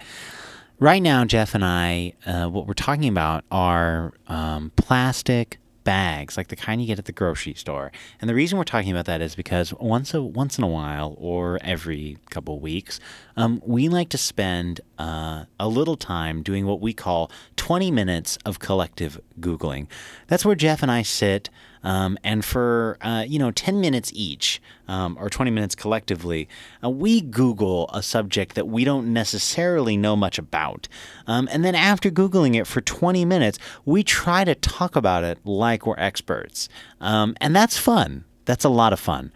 [0.80, 6.50] right now, Jeff and I, uh, what we're talking about are um, plastic bags, like
[6.50, 7.92] the kind you get at the grocery store.
[8.22, 11.16] And the reason we're talking about that is because once a once in a while,
[11.18, 13.00] or every couple of weeks,
[13.36, 18.38] um, we like to spend uh, a little time doing what we call 20 minutes
[18.46, 19.88] of collective googling.
[20.28, 21.50] That's where Jeff and I sit.
[21.84, 26.50] Um, and for uh, you know 10 minutes each um, or 20 minutes collectively
[26.84, 30.88] uh, we google a subject that we don't necessarily know much about.
[31.28, 35.40] Um, and then after googling it for 20 minutes we try to talk about it
[35.46, 36.70] like we're experts.
[37.00, 38.26] Um, and that's fun.
[38.46, 39.32] That's a lot of fun.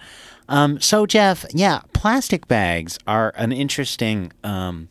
[0.49, 4.89] Um, so jeff yeah plastic bags are an interesting um,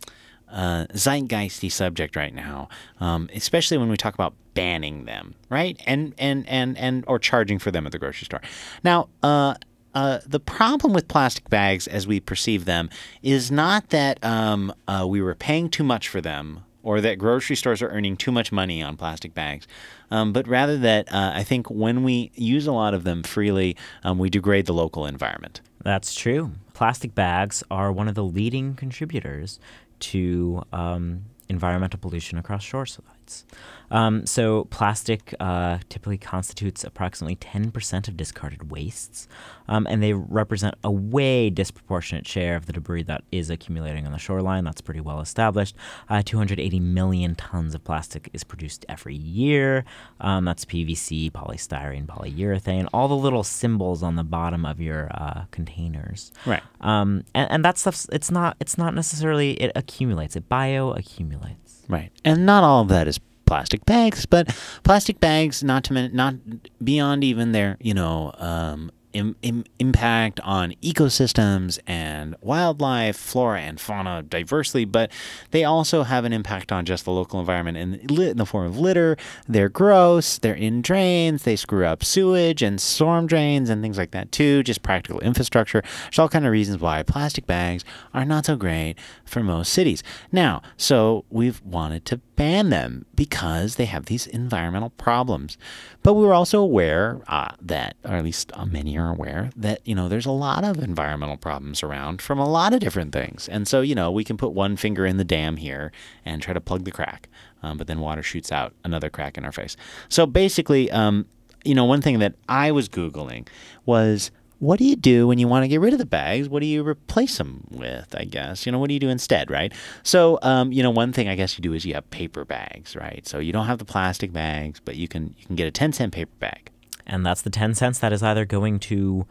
[0.53, 2.69] uh, zeitgeisty subject right now,
[3.01, 5.81] um, especially when we talk about banning them, right?
[5.87, 8.43] And and and and or charging for them at the grocery store.
[8.85, 9.55] Now, uh,
[9.95, 12.89] uh, the problem with plastic bags, as we perceive them,
[13.23, 17.55] is not that um, uh, we were paying too much for them or that grocery
[17.55, 19.69] stores are earning too much money on plastic bags,
[20.11, 23.77] um, but rather that uh, I think when we use a lot of them freely,
[24.03, 25.61] um, we degrade the local environment.
[25.85, 26.53] That's true.
[26.75, 29.61] Plastic bags are one of the leading contributors
[30.01, 33.45] to um, environmental pollution across shoresides.
[33.93, 39.29] Um, so, plastic uh, typically constitutes approximately 10% of discarded wastes,
[39.69, 44.13] um, and they represent a way disproportionate share of the debris that is accumulating on
[44.13, 44.65] the shoreline.
[44.65, 45.77] That's pretty well established.
[46.09, 49.85] Uh, 280 million tons of plastic is produced every year.
[50.21, 55.45] Um, that's PVC, polystyrene, polyurethane, all the little symbols on the bottom of your uh,
[55.51, 56.33] containers.
[56.47, 56.63] Right.
[56.81, 61.83] Um, and, and that stuff, it's not, it's not necessarily, it accumulates, it bioaccumulates.
[61.89, 62.11] Right.
[62.25, 63.19] And not all of that is
[63.53, 64.49] plastic bags, but
[64.83, 66.37] plastic bags, not to men- not
[66.83, 73.79] beyond even their, you know, um, Im- im- impact on ecosystems and wildlife, flora and
[73.79, 75.13] fauna diversely, but
[75.51, 78.79] they also have an impact on just the local environment in, in the form of
[78.79, 79.19] litter.
[79.47, 84.13] They're gross, they're in drains, they screw up sewage and storm drains and things like
[84.13, 85.83] that too, just practical infrastructure.
[86.05, 87.85] There's all kind of reasons why plastic bags
[88.15, 88.95] are not so great
[89.33, 90.03] for most cities.
[90.31, 95.57] Now, so we've wanted to ban them because they have these environmental problems.
[96.03, 99.81] But we were also aware uh, that, or at least uh, many are aware, that,
[99.87, 103.49] you know, there's a lot of environmental problems around from a lot of different things.
[103.49, 105.93] And so, you know, we can put one finger in the dam here
[106.25, 107.29] and try to plug the crack,
[107.63, 109.77] um, but then water shoots out another crack in our face.
[110.09, 111.27] So basically, um,
[111.65, 113.47] you know, one thing that I was Googling
[113.87, 114.31] was
[114.63, 116.49] what do you do when you want to get rid of the bags?
[116.49, 118.15] What do you replace them with?
[118.17, 119.73] I guess you know what do you do instead, right?
[120.05, 122.95] So, um, you know, one thing I guess you do is you have paper bags,
[122.95, 123.27] right?
[123.27, 125.93] So you don't have the plastic bags, but you can you can get a ten
[125.93, 126.71] cent paper bag.
[127.05, 129.27] And that's the 10 cents that is either going to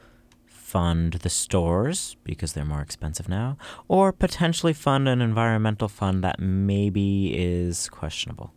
[0.46, 6.42] fund the stores because they're more expensive now, or potentially fund an environmental fund that
[6.42, 8.52] maybe is questionable.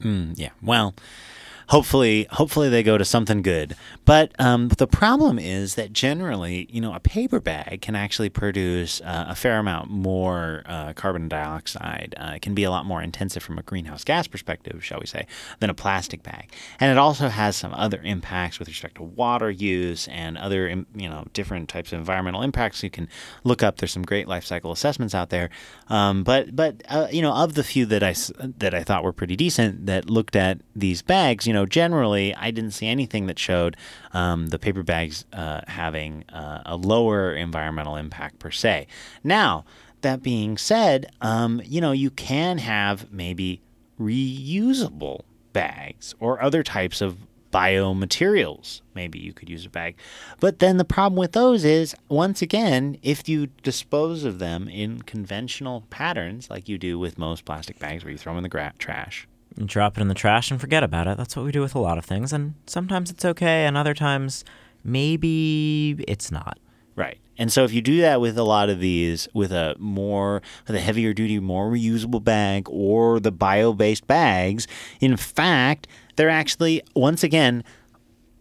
[0.00, 0.50] Mm, yeah.
[0.62, 0.94] Well,
[1.72, 3.74] hopefully, hopefully they go to something good.
[4.04, 9.00] But um, the problem is that generally, you know, a paper bag can actually produce
[9.00, 12.14] uh, a fair amount more uh, carbon dioxide.
[12.18, 15.06] Uh, it can be a lot more intensive from a greenhouse gas perspective, shall we
[15.06, 15.26] say,
[15.60, 16.52] than a plastic bag.
[16.78, 21.08] And it also has some other impacts with respect to water use and other, you
[21.08, 22.82] know, different types of environmental impacts.
[22.82, 23.08] You can
[23.44, 23.78] look up.
[23.78, 25.48] There's some great life cycle assessments out there.
[25.88, 28.14] Um, but but uh, you know, of the few that I
[28.58, 32.50] that I thought were pretty decent that looked at these bags, you know, generally I
[32.50, 33.76] didn't see anything that showed
[34.12, 38.86] um, the paper bags uh, having uh, a lower environmental impact per se.
[39.22, 39.64] Now,
[40.02, 43.62] that being said, um, you know, you can have maybe
[44.00, 45.22] reusable
[45.52, 47.18] bags or other types of
[47.52, 48.80] biomaterials.
[48.94, 49.96] Maybe you could use a bag.
[50.40, 55.02] But then the problem with those is, once again, if you dispose of them in
[55.02, 58.48] conventional patterns, like you do with most plastic bags where you throw them in the
[58.48, 61.16] gra- trash, You drop it in the trash and forget about it.
[61.16, 62.32] That's what we do with a lot of things.
[62.32, 64.44] And sometimes it's okay, and other times
[64.84, 66.58] maybe it's not.
[66.96, 67.18] Right.
[67.38, 70.76] And so if you do that with a lot of these, with a more, with
[70.76, 74.66] a heavier duty, more reusable bag or the bio based bags,
[75.00, 77.64] in fact, they're actually, once again,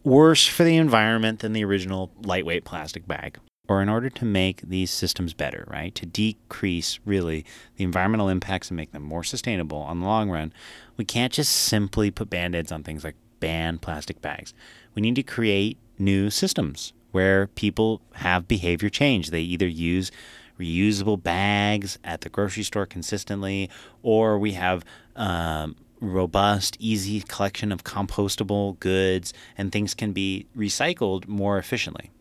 [0.04, 3.38] worse for the environment than the original lightweight plastic bag.
[3.72, 7.46] Or in order to make these systems better, right, to decrease really
[7.78, 10.52] the environmental impacts and make them more sustainable on the long run,
[10.98, 14.54] we can't just simply put band aids on things like ban plastic bags.
[14.94, 19.30] We need to create new systems where people have behavior change.
[19.30, 20.12] They either use
[20.60, 23.70] reusable bags at the grocery store consistently,
[24.04, 24.84] or we have
[25.16, 32.12] um, robust, easy collection of compostable goods, and things can be recycled more efficiently.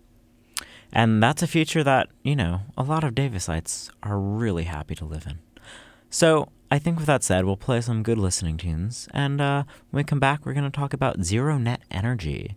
[0.92, 5.04] And that's a future that, you know, a lot of Davisites are really happy to
[5.04, 5.38] live in.
[6.10, 9.08] So I think with that said, we'll play some good listening tunes.
[9.12, 12.56] And uh, when we come back, we're going to talk about zero net energy.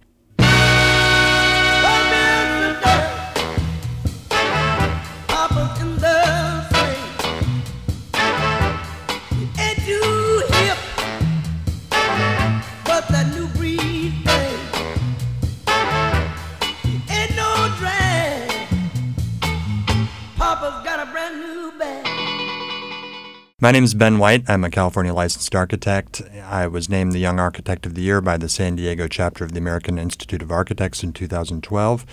[23.63, 24.43] My name is Ben White.
[24.49, 26.21] I'm a California licensed architect.
[26.43, 29.53] I was named the Young Architect of the Year by the San Diego chapter of
[29.53, 32.05] the American Institute of Architects in 2012.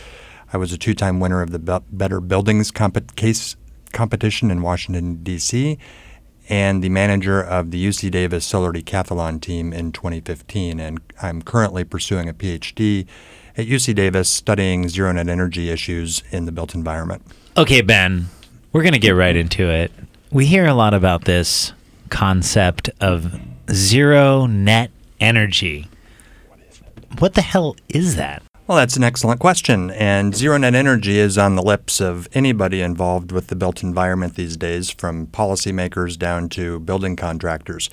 [0.52, 3.56] I was a two time winner of the Be- Better Buildings comp- case
[3.92, 5.76] competition in Washington, D.C.,
[6.48, 10.78] and the manager of the UC Davis Solar Decathlon team in 2015.
[10.78, 13.08] And I'm currently pursuing a PhD
[13.56, 17.22] at UC Davis studying zero net energy issues in the built environment.
[17.56, 18.26] Okay, Ben,
[18.72, 19.90] we're going to get right into it.
[20.32, 21.72] We hear a lot about this
[22.08, 25.88] concept of zero net energy.
[27.18, 28.40] What the hell is that?
[28.68, 29.90] Well, that's an excellent question.
[29.90, 34.36] And zero net energy is on the lips of anybody involved with the built environment
[34.36, 37.90] these days, from policymakers down to building contractors.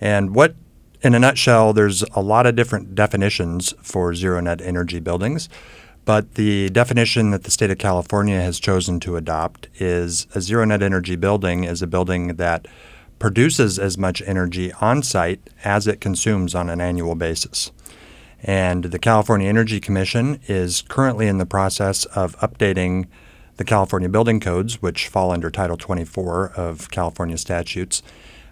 [0.00, 0.56] And what,
[1.02, 5.48] in a nutshell, there's a lot of different definitions for zero net energy buildings.
[6.08, 10.64] But the definition that the state of California has chosen to adopt is a zero
[10.64, 12.66] net energy building is a building that
[13.18, 17.72] produces as much energy on site as it consumes on an annual basis.
[18.42, 23.06] And the California Energy Commission is currently in the process of updating
[23.58, 28.02] the California building codes, which fall under Title 24 of California statutes,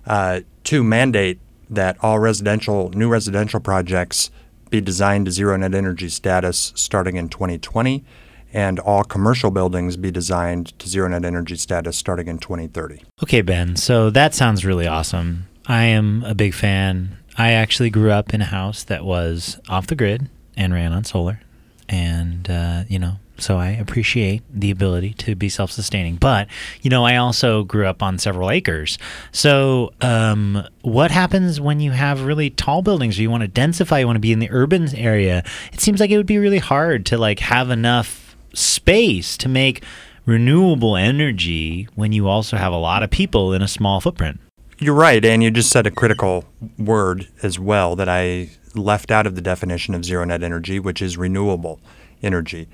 [0.06, 1.38] uh, to mandate
[1.70, 4.30] that all residential, new residential projects
[4.70, 8.04] be designed to zero net energy status starting in 2020,
[8.52, 13.02] and all commercial buildings be designed to zero net energy status starting in 2030.
[13.22, 15.46] Okay, Ben, so that sounds really awesome.
[15.66, 17.16] I am a big fan.
[17.38, 21.04] I actually grew up in a house that was off the grid and ran on
[21.04, 21.40] solar.
[21.88, 26.16] And, uh, you know, so I appreciate the ability to be self sustaining.
[26.16, 26.48] But,
[26.82, 28.98] you know, I also grew up on several acres.
[29.32, 34.00] So, um, what happens when you have really tall buildings or you want to densify,
[34.00, 35.42] you want to be in the urban area?
[35.72, 39.82] It seems like it would be really hard to, like, have enough space to make
[40.24, 44.40] renewable energy when you also have a lot of people in a small footprint.
[44.78, 46.44] You're right, and you just said a critical
[46.78, 51.00] word as well that I left out of the definition of zero net energy, which
[51.00, 51.80] is renewable
[52.22, 52.68] energy.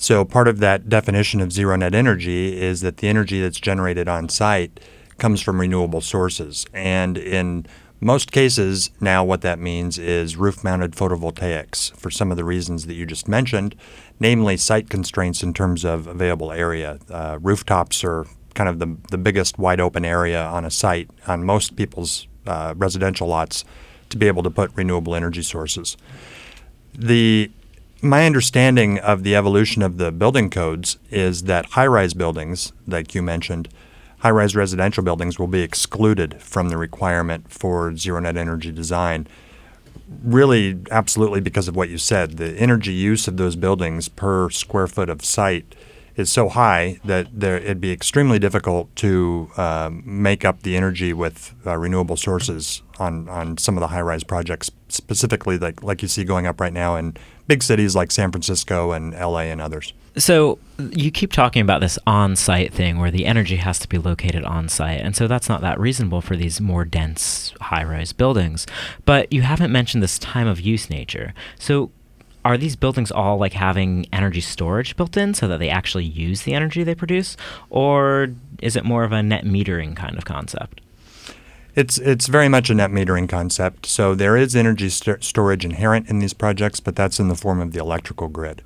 [0.00, 4.08] So, part of that definition of zero net energy is that the energy that's generated
[4.08, 4.80] on site
[5.18, 6.64] comes from renewable sources.
[6.72, 7.66] And in
[8.00, 12.86] most cases, now what that means is roof mounted photovoltaics for some of the reasons
[12.86, 13.76] that you just mentioned,
[14.18, 16.98] namely site constraints in terms of available area.
[17.10, 18.24] Uh, rooftops are
[18.54, 22.72] kind of the, the biggest wide open area on a site on most people's uh,
[22.74, 23.66] residential lots
[24.08, 25.98] to be able to put renewable energy sources.
[26.94, 27.50] The
[28.02, 33.22] my understanding of the evolution of the building codes is that high-rise buildings, like you
[33.22, 33.68] mentioned,
[34.18, 39.26] high-rise residential buildings will be excluded from the requirement for zero net energy design.
[40.22, 44.86] Really, absolutely, because of what you said, the energy use of those buildings per square
[44.86, 45.74] foot of site
[46.16, 51.12] is so high that there, it'd be extremely difficult to um, make up the energy
[51.12, 56.08] with uh, renewable sources on, on some of the high-rise projects, specifically like like you
[56.08, 59.92] see going up right now in big cities like San Francisco and LA and others.
[60.16, 64.44] So you keep talking about this on-site thing where the energy has to be located
[64.44, 68.66] on-site, and so that's not that reasonable for these more dense high-rise buildings.
[69.04, 71.32] But you haven't mentioned this time of use nature.
[71.58, 71.90] So
[72.44, 76.42] are these buildings all like having energy storage built in so that they actually use
[76.42, 77.36] the energy they produce,
[77.68, 78.28] or
[78.62, 80.80] is it more of a net metering kind of concept?
[81.74, 83.86] It's it's very much a net metering concept.
[83.86, 87.60] So there is energy st- storage inherent in these projects, but that's in the form
[87.60, 88.62] of the electrical grid.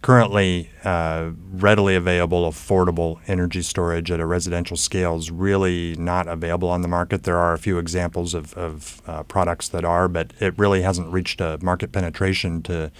[0.00, 6.68] Currently, uh, readily available, affordable energy storage at a residential scale is really not available
[6.68, 7.24] on the market.
[7.24, 11.12] There are a few examples of, of uh, products that are, but it really hasn't
[11.12, 12.92] reached a market penetration to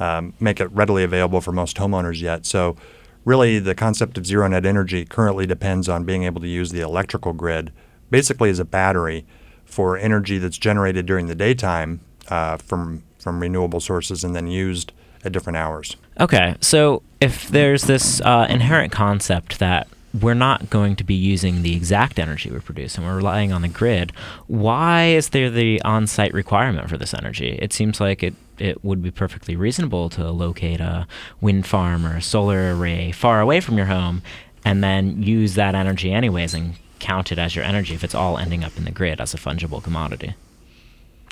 [0.00, 2.44] um, make it readily available for most homeowners yet.
[2.46, 2.76] So,
[3.24, 6.80] really the concept of zero net energy currently depends on being able to use the
[6.80, 7.72] electrical grid
[8.10, 9.26] basically as a battery
[9.64, 14.92] for energy that's generated during the daytime uh, from from renewable sources and then used
[15.24, 15.96] at different hours.
[16.18, 21.62] Okay, so if there's this uh, inherent concept that we're not going to be using
[21.62, 24.12] the exact energy we produce and we're relying on the grid,
[24.48, 27.58] why is there the on site requirement for this energy?
[27.60, 31.06] It seems like it, it would be perfectly reasonable to locate a
[31.40, 34.22] wind farm or a solar array far away from your home
[34.64, 38.36] and then use that energy anyways and count it as your energy if it's all
[38.36, 40.34] ending up in the grid as a fungible commodity.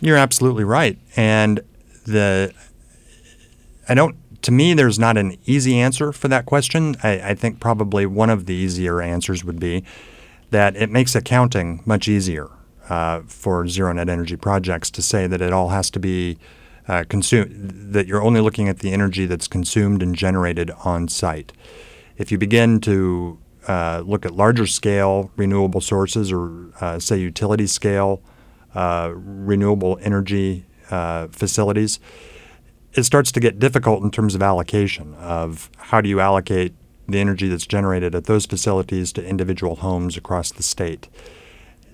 [0.00, 0.96] You're absolutely right.
[1.16, 1.60] And
[2.04, 2.54] the
[3.88, 6.96] I don't to me there's not an easy answer for that question.
[7.02, 9.84] I, I think probably one of the easier answers would be
[10.50, 12.48] that it makes accounting much easier
[12.88, 16.38] uh, for zero net energy projects to say that it all has to be
[16.86, 21.52] uh, consumed that you're only looking at the energy that's consumed and generated on site.
[22.16, 27.66] If you begin to uh, look at larger scale renewable sources or uh, say utility
[27.66, 28.22] scale
[28.74, 32.00] uh, renewable energy uh, facilities,
[32.94, 36.74] it starts to get difficult in terms of allocation of how do you allocate
[37.08, 41.08] the energy that's generated at those facilities to individual homes across the state.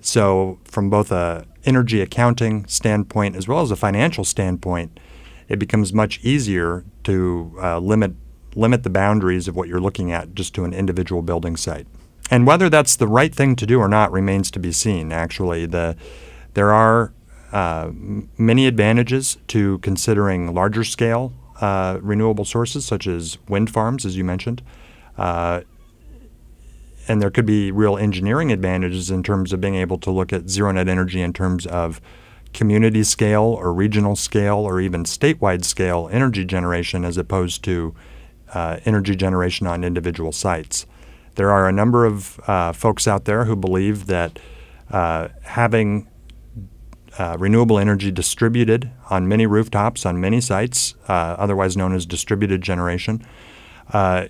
[0.01, 4.99] So, from both a energy accounting standpoint as well as a financial standpoint,
[5.47, 8.13] it becomes much easier to uh, limit
[8.55, 11.87] limit the boundaries of what you're looking at just to an individual building site.
[12.31, 15.11] And whether that's the right thing to do or not remains to be seen.
[15.11, 15.95] Actually, the
[16.53, 17.13] there are
[17.55, 17.89] uh,
[18.37, 21.31] many advantages to considering larger scale
[21.61, 24.61] uh, renewable sources, such as wind farms, as you mentioned.
[25.17, 25.61] Uh,
[27.07, 30.49] and there could be real engineering advantages in terms of being able to look at
[30.49, 32.01] zero net energy in terms of
[32.51, 37.95] community scale or regional scale or even statewide scale energy generation as opposed to
[38.53, 40.85] uh, energy generation on individual sites.
[41.35, 44.39] There are a number of uh, folks out there who believe that
[44.91, 46.09] uh, having
[47.17, 52.61] uh, renewable energy distributed on many rooftops on many sites, uh, otherwise known as distributed
[52.61, 53.25] generation,
[53.93, 54.25] uh,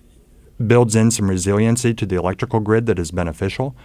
[0.65, 3.75] builds in some resiliency to the electrical grid that is beneficial,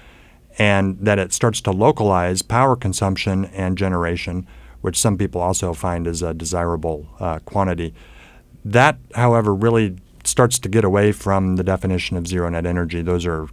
[0.58, 4.46] and that it starts to localize power consumption and generation,
[4.80, 7.94] which some people also find is a desirable uh, quantity.
[8.64, 13.00] That, however, really starts to get away from the definition of zero net energy.
[13.02, 13.48] Those are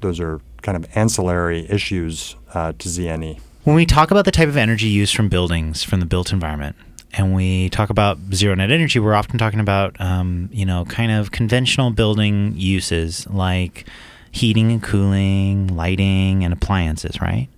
[0.00, 3.40] those are kind of ancillary issues uh, to ZNE.
[3.64, 6.74] When we talk about the type of energy used from buildings, from the built environment,
[7.12, 11.12] and we talk about zero net energy, we're often talking about, um, you know, kind
[11.12, 13.86] of conventional building uses like
[14.32, 17.48] heating and cooling, lighting, and appliances, right?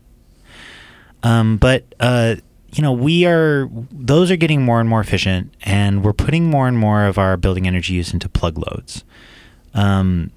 [1.23, 2.37] Um, but uh,
[2.71, 6.69] you know, we are those are getting more and more efficient, and we're putting more
[6.69, 9.05] and more of our building energy use into plug loads.
[9.73, 10.33] Um,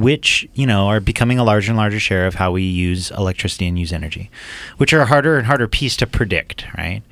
[0.00, 3.66] which you know are becoming a larger and larger share of how we use electricity
[3.66, 4.30] and use energy,
[4.78, 7.02] which are a harder and harder piece to predict, right?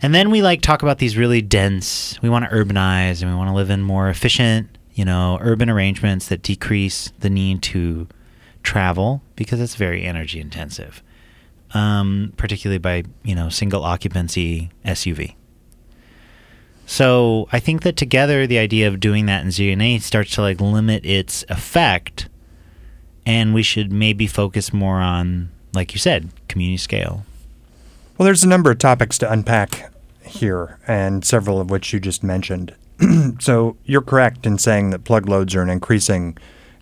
[0.00, 2.20] And then we like talk about these really dense.
[2.22, 5.70] We want to urbanize and we want to live in more efficient, you know, urban
[5.70, 8.08] arrangements that decrease the need to
[8.62, 11.02] travel because it's very energy intensive,
[11.72, 15.34] um, particularly by you know single occupancy SUV.
[16.86, 20.60] So I think that together, the idea of doing that in ZNE starts to like
[20.60, 22.28] limit its effect,
[23.24, 27.24] and we should maybe focus more on, like you said, community scale.
[28.16, 29.92] Well, there's a number of topics to unpack
[30.24, 32.74] here, and several of which you just mentioned.
[33.40, 36.36] so you're correct in saying that plug loads are an increasing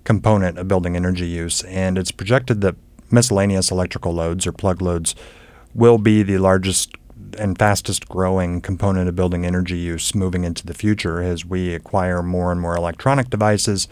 [0.04, 2.74] component of building energy use, and it's projected that
[3.10, 5.14] miscellaneous electrical loads or plug loads
[5.74, 6.92] will be the largest
[7.38, 12.22] and fastest growing component of building energy use moving into the future as we acquire
[12.22, 13.88] more and more electronic devices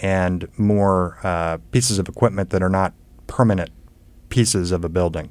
[0.00, 2.92] and more uh, pieces of equipment that are not
[3.26, 3.70] permanent
[4.28, 5.30] pieces of a building.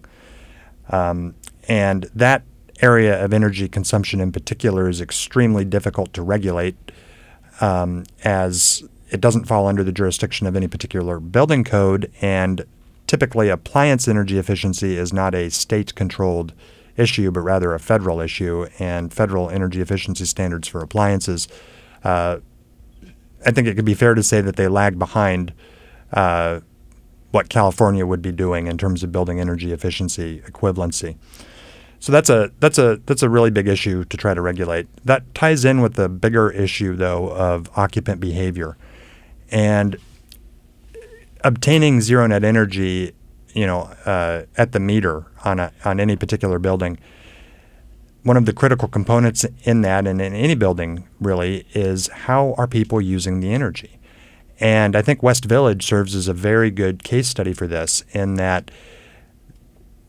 [0.89, 1.35] Um,
[1.67, 2.43] and that
[2.81, 6.75] area of energy consumption in particular is extremely difficult to regulate
[7.59, 12.65] um, as it doesn't fall under the jurisdiction of any particular building code and
[13.07, 16.53] typically appliance energy efficiency is not a state controlled
[16.97, 18.67] issue, but rather a federal issue.
[18.79, 21.47] And federal energy efficiency standards for appliances,
[22.03, 22.39] uh,
[23.45, 25.53] I think it could be fair to say that they lag behind
[26.11, 26.61] uh,
[27.31, 31.17] what California would be doing in terms of building energy efficiency equivalency.
[31.99, 34.87] So that's a that's a that's a really big issue to try to regulate.
[35.05, 38.77] That ties in with the bigger issue though of occupant behavior,
[39.49, 39.97] and
[41.43, 43.13] obtaining zero net energy
[43.57, 46.99] you know, uh, at the meter on a, on any particular building.
[48.23, 52.67] One of the critical components in that, and in any building really, is how are
[52.67, 53.91] people using the energy,
[54.59, 58.35] And I think West Village serves as a very good case study for this in
[58.35, 58.71] that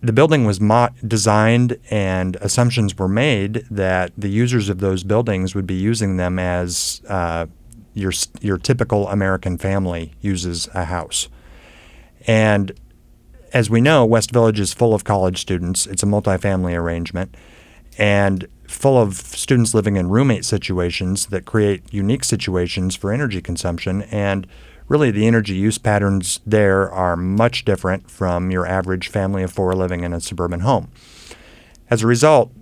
[0.00, 5.54] the building was mo- designed and assumptions were made that the users of those buildings
[5.54, 7.46] would be using them as uh,
[7.94, 11.28] your your typical American family uses a house.
[12.26, 12.72] And
[13.52, 15.86] as we know, West Village is full of college students.
[15.86, 17.34] It's a multifamily arrangement
[17.96, 24.02] and full of students living in roommate situations that create unique situations for energy consumption.
[24.02, 24.46] And
[24.86, 29.74] really, the energy use patterns there are much different from your average family of four
[29.74, 30.90] living in a suburban home.
[31.90, 32.52] As a result,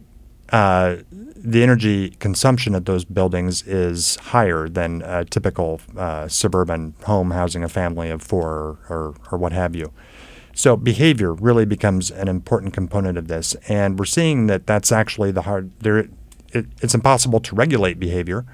[0.51, 7.33] uh, the energy consumption at those buildings is higher than a typical uh, suburban home
[7.33, 9.93] housing a family of four or, or what have you.
[10.57, 15.31] So behavior really becomes an important component of this, and we're seeing that that's actually
[15.31, 15.71] the hard.
[15.81, 18.47] There, it, it's impossible to regulate behavior.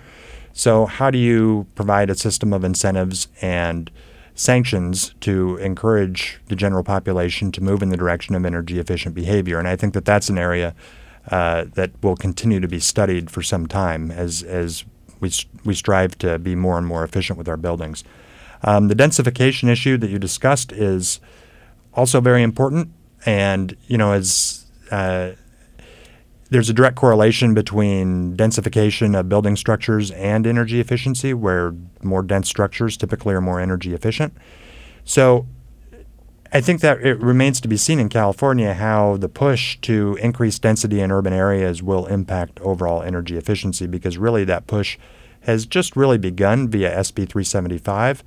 [0.53, 3.89] So how do you provide a system of incentives and
[4.35, 9.61] sanctions to encourage the general population to move in the direction of energy efficient behavior?
[9.61, 10.75] And I think that that's an area
[11.31, 14.85] uh, that will continue to be studied for some time as as
[15.21, 15.31] we
[15.65, 18.03] we strive to be more and more efficient with our buildings.
[18.65, 21.21] Um, the densification issue that you discussed is
[21.95, 22.93] also very important.
[23.25, 25.33] And you know, as uh,
[26.51, 32.49] there's a direct correlation between densification of building structures and energy efficiency, where more dense
[32.49, 34.35] structures typically are more energy efficient.
[35.05, 35.47] So
[36.53, 40.59] I think that it remains to be seen in California how the push to increase
[40.59, 44.99] density in urban areas will impact overall energy efficiency because really that push
[45.41, 48.23] has just really begun via SB 375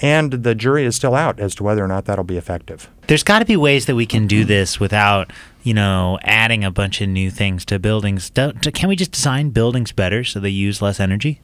[0.00, 2.88] and the jury is still out as to whether or not that'll be effective.
[3.08, 5.32] There's got to be ways that we can do this without,
[5.62, 8.30] you know, adding a bunch of new things to buildings.
[8.30, 11.40] Don't, can we just design buildings better so they use less energy?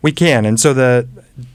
[0.00, 1.08] We can, and so the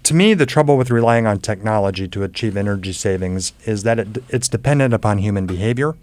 [0.04, 4.24] to me the trouble with relying on technology to achieve energy savings is that it,
[4.28, 5.96] it's dependent upon human behavior,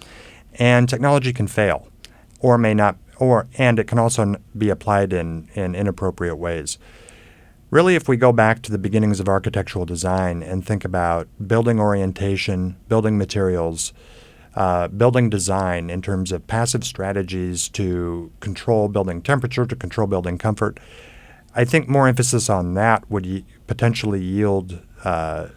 [0.54, 1.86] and technology can fail,
[2.40, 6.78] or may not, or and it can also be applied in in inappropriate ways.
[7.70, 11.78] Really, if we go back to the beginnings of architectural design and think about building
[11.78, 13.92] orientation, building materials,
[14.56, 20.36] uh, building design in terms of passive strategies to control building temperature, to control building
[20.36, 20.80] comfort,
[21.54, 25.48] I think more emphasis on that would y- potentially yield uh,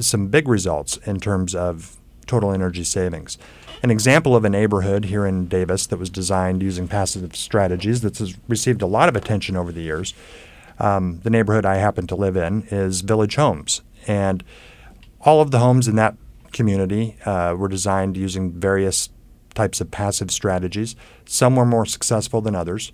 [0.00, 1.96] some big results in terms of
[2.26, 3.38] total energy savings.
[3.84, 8.18] An example of a neighborhood here in Davis that was designed using passive strategies that
[8.18, 10.14] has received a lot of attention over the years.
[10.78, 14.42] Um, the neighborhood I happen to live in is Village Homes, and
[15.20, 16.16] all of the homes in that
[16.52, 19.08] community uh, were designed using various
[19.54, 20.96] types of passive strategies.
[21.24, 22.92] Some were more successful than others.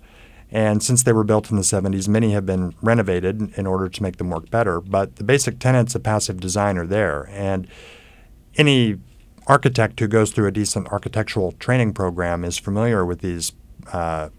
[0.51, 4.03] And since they were built in the 70s, many have been renovated in order to
[4.03, 4.81] make them work better.
[4.81, 7.29] But the basic tenets of passive design are there.
[7.31, 7.67] And
[8.57, 8.97] any
[9.47, 13.53] architect who goes through a decent architectural training program is familiar with these
[13.93, 14.29] uh,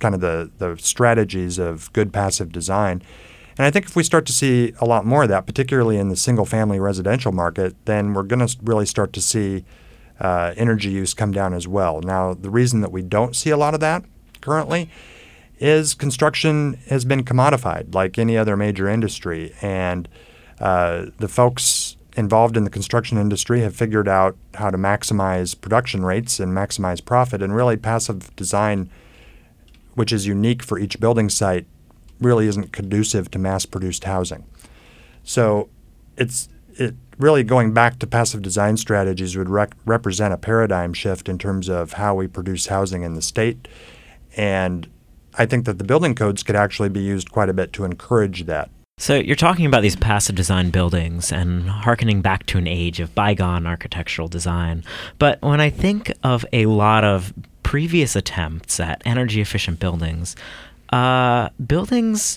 [0.00, 3.02] kind of the, the strategies of good passive design.
[3.58, 6.08] And I think if we start to see a lot more of that, particularly in
[6.08, 9.64] the single family residential market, then we're going to really start to see
[10.20, 12.00] uh, energy use come down as well.
[12.00, 14.04] Now, the reason that we don't see a lot of that
[14.40, 14.90] currently
[15.58, 19.54] is construction has been commodified like any other major industry.
[19.60, 20.08] And
[20.58, 26.04] uh, the folks involved in the construction industry have figured out how to maximize production
[26.04, 27.42] rates and maximize profit.
[27.42, 28.90] And really, passive design,
[29.94, 31.66] which is unique for each building site,
[32.20, 34.44] really isn't conducive to mass produced housing.
[35.24, 35.68] So
[36.16, 41.28] it's it really going back to passive design strategies would rec- represent a paradigm shift
[41.28, 43.68] in terms of how we produce housing in the state.
[44.36, 44.88] And
[45.34, 48.46] I think that the building codes could actually be used quite a bit to encourage
[48.46, 48.70] that.
[49.00, 53.14] So you're talking about these passive design buildings and harkening back to an age of
[53.14, 54.84] bygone architectural design.
[55.18, 57.32] But when I think of a lot of
[57.62, 60.36] previous attempts at energy efficient buildings,
[60.90, 62.36] uh, buildings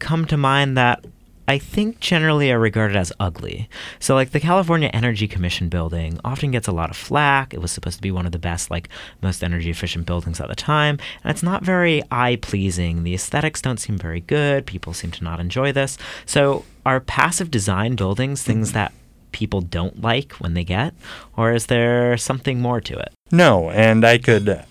[0.00, 1.02] come to mind that
[1.48, 3.68] I think generally are regarded as ugly.
[3.98, 7.52] So, like the California Energy Commission building often gets a lot of flack.
[7.52, 8.88] It was supposed to be one of the best, like,
[9.22, 10.98] most energy efficient buildings at the time.
[11.24, 13.02] And it's not very eye pleasing.
[13.02, 14.66] The aesthetics don't seem very good.
[14.66, 15.98] People seem to not enjoy this.
[16.26, 18.78] So, are passive design buildings things mm-hmm.
[18.78, 18.92] that
[19.32, 20.94] people don't like when they get?
[21.36, 23.12] Or is there something more to it?
[23.30, 24.64] No, and I could.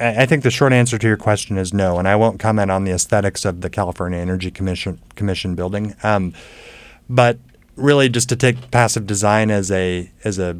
[0.00, 2.84] I think the short answer to your question is no, and I won't comment on
[2.84, 5.94] the aesthetics of the California Energy Commission Commission building.
[6.02, 6.32] Um,
[7.08, 7.38] but
[7.76, 10.56] really, just to take passive design as a as a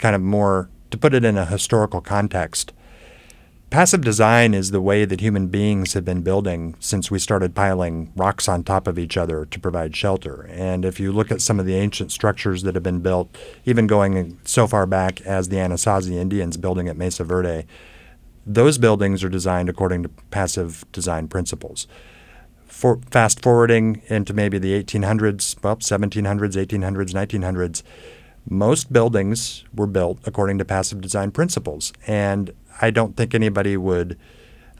[0.00, 2.72] kind of more to put it in a historical context,
[3.70, 8.12] passive design is the way that human beings have been building since we started piling
[8.16, 10.48] rocks on top of each other to provide shelter.
[10.50, 13.86] And if you look at some of the ancient structures that have been built, even
[13.86, 17.64] going so far back as the Anasazi Indians building at Mesa Verde,
[18.46, 21.86] those buildings are designed according to passive design principles.
[22.66, 27.82] For fast forwarding into maybe the 1800s, well, 1700s, 1800s, 1900s,
[28.48, 31.92] most buildings were built according to passive design principles.
[32.06, 34.18] And I don't think anybody would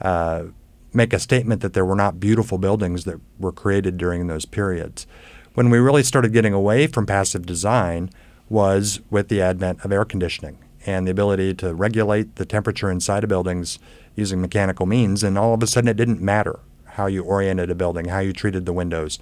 [0.01, 0.45] uh,
[0.93, 5.07] make a statement that there were not beautiful buildings that were created during those periods.
[5.55, 8.11] When we really started getting away from passive design
[8.49, 13.25] was with the advent of air conditioning and the ability to regulate the temperature inside
[13.25, 13.79] of buildings
[14.17, 15.23] using mechanical means.
[15.23, 18.33] And all of a sudden, it didn't matter how you oriented a building, how you
[18.33, 19.19] treated the windows.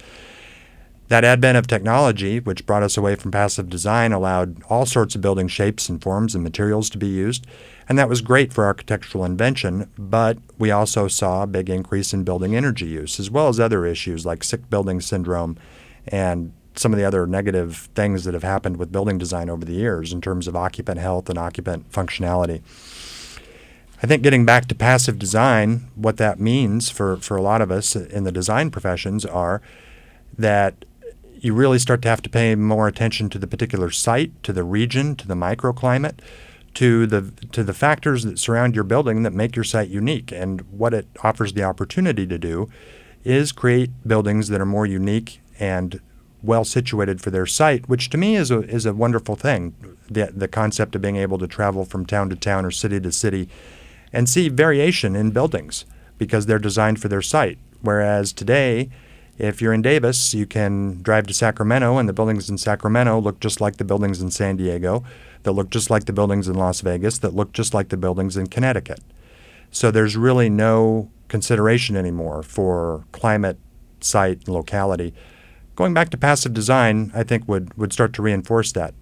[1.09, 5.21] That advent of technology, which brought us away from passive design, allowed all sorts of
[5.21, 7.49] building shapes and forms and materials to be used.
[7.89, 12.23] And that was great for architectural invention, but we also saw a big increase in
[12.23, 15.57] building energy use, as well as other issues like sick building syndrome
[16.07, 19.75] and some of the other negative things that have happened with building design over the
[19.75, 22.63] years in terms of occupant health and occupant functionality.
[24.03, 27.71] I think getting back to passive design, what that means for, for a lot of
[27.71, 29.61] us in the design professions are
[30.39, 30.87] that
[31.39, 34.65] you really start to have to pay more attention to the particular site, to the
[34.65, 36.21] region, to the microclimate,
[36.75, 40.33] to the to the factors that surround your building that make your site unique.
[40.33, 42.71] And what it offers the opportunity to do
[43.25, 46.01] is create buildings that are more unique and
[46.43, 49.75] well situated for their site, which to me is a is a wonderful thing.
[50.11, 53.13] The the concept of being able to travel from town to town or city to
[53.13, 53.49] city
[54.13, 55.85] and see variation in buildings
[56.19, 57.59] because they're designed for their site.
[57.81, 58.91] Whereas today
[59.41, 63.41] if you're in Davis, you can drive to Sacramento, and the buildings in Sacramento look
[63.41, 65.03] just like the buildings in San Diego,
[65.45, 68.37] that look just like the buildings in Las Vegas, that look just like the buildings
[68.37, 69.01] in Connecticut.
[69.71, 73.57] So there's really no consideration anymore for climate,
[74.01, 75.15] site, and locality.
[75.81, 78.93] Going back to passive design, I think would, would start to reinforce that.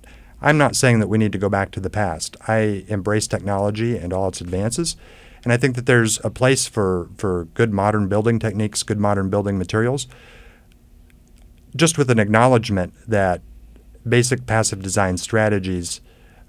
[0.40, 2.36] I'm not saying that we need to go back to the past.
[2.46, 4.96] I embrace technology and all its advances.
[5.42, 9.28] And I think that there's a place for, for good modern building techniques, good modern
[9.28, 10.06] building materials,
[11.74, 13.42] just with an acknowledgement that
[14.08, 16.00] basic passive design strategies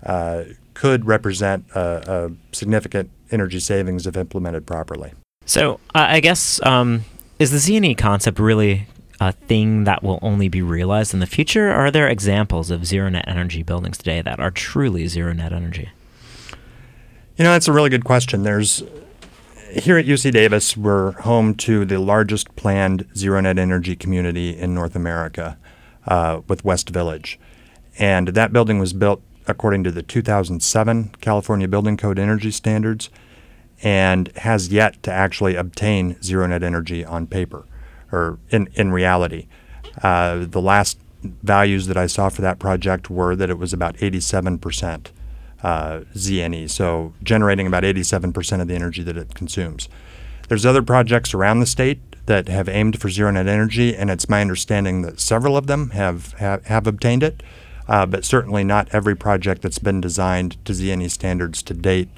[0.05, 0.43] uh,
[0.75, 5.11] could represent a, a, significant energy savings if implemented properly.
[5.47, 7.03] So uh, I guess um,
[7.39, 8.85] is the ZNE concept really
[9.19, 11.69] a thing that will only be realized in the future?
[11.71, 15.89] Are there examples of zero net energy buildings today that are truly zero net energy?
[17.37, 18.43] You know, that's a really good question.
[18.43, 18.83] There's
[19.71, 24.73] here at UC Davis, we're home to the largest planned zero net energy community in
[24.73, 25.57] North America
[26.07, 27.39] uh, with West Village.
[27.97, 33.09] And that building was built according to the 2007 California Building Code energy standards
[33.81, 37.65] and has yet to actually obtain zero net energy on paper
[38.11, 39.47] or in, in reality.
[40.03, 43.95] Uh, the last values that I saw for that project were that it was about
[43.97, 45.07] 87%
[45.61, 49.89] uh, ZNE, so generating about 87% of the energy that it consumes.
[50.47, 54.29] There's other projects around the state that have aimed for zero net energy, and it's
[54.29, 57.43] my understanding that several of them have have, have obtained it,
[57.87, 62.09] uh, but certainly not every project that's been designed to ZNE standards to date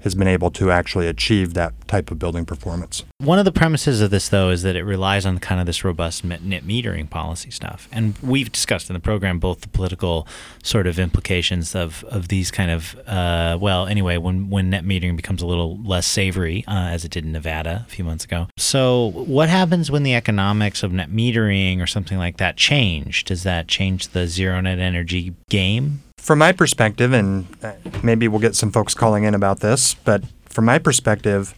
[0.00, 3.04] has been able to actually achieve that type of building performance.
[3.18, 5.84] One of the premises of this, though, is that it relies on kind of this
[5.84, 7.88] robust net metering policy stuff.
[7.90, 10.26] And we've discussed in the program both the political
[10.62, 15.16] sort of implications of, of these kind of, uh, well, anyway, when, when net metering
[15.16, 18.46] becomes a little less savory, uh, as it did in Nevada a few months ago.
[18.56, 23.24] So, what happens when the economics of net metering or something like that change?
[23.24, 26.02] Does that change the zero net energy game?
[26.18, 30.24] From my perspective, and uh, maybe we'll get some folks calling in about this, but
[30.44, 31.54] from my perspective,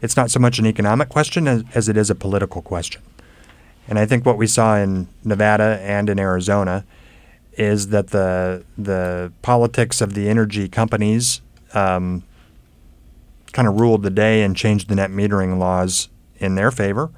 [0.00, 3.02] it's not so much an economic question as, as it is a political question.
[3.86, 6.86] And I think what we saw in Nevada and in Arizona
[7.54, 11.42] is that the the politics of the energy companies
[11.74, 12.22] um,
[13.52, 17.10] kind of ruled the day and changed the net metering laws in their favor,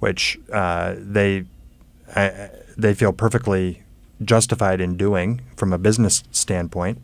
[0.00, 1.44] which uh, they
[2.14, 3.82] uh, they feel perfectly
[4.22, 7.00] justified in doing from a business standpoint.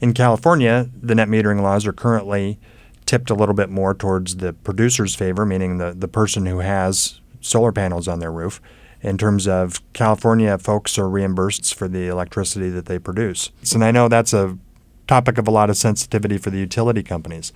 [0.00, 2.58] In California, the net metering laws are currently
[3.06, 7.20] tipped a little bit more towards the producer's favor, meaning the, the person who has
[7.40, 8.60] solar panels on their roof.
[9.00, 13.50] In terms of California, folks are reimbursed for the electricity that they produce.
[13.72, 14.58] And I know that's a
[15.06, 17.52] topic of a lot of sensitivity for the utility companies.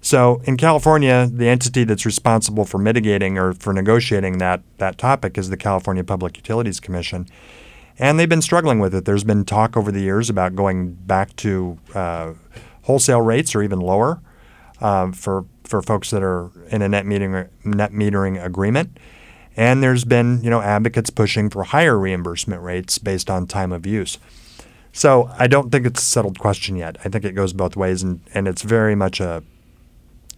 [0.00, 5.38] So, in California, the entity that's responsible for mitigating or for negotiating that, that topic
[5.38, 7.28] is the California Public Utilities Commission
[7.98, 9.04] and they've been struggling with it.
[9.04, 12.32] There's been talk over the years about going back to uh,
[12.82, 14.20] wholesale rates or even lower
[14.80, 18.98] uh, for for folks that are in a net metering net metering agreement.
[19.56, 23.86] And there's been, you know, advocates pushing for higher reimbursement rates based on time of
[23.86, 24.18] use.
[24.92, 26.96] So I don't think it's a settled question yet.
[27.04, 29.42] I think it goes both ways, and, and it's very much a,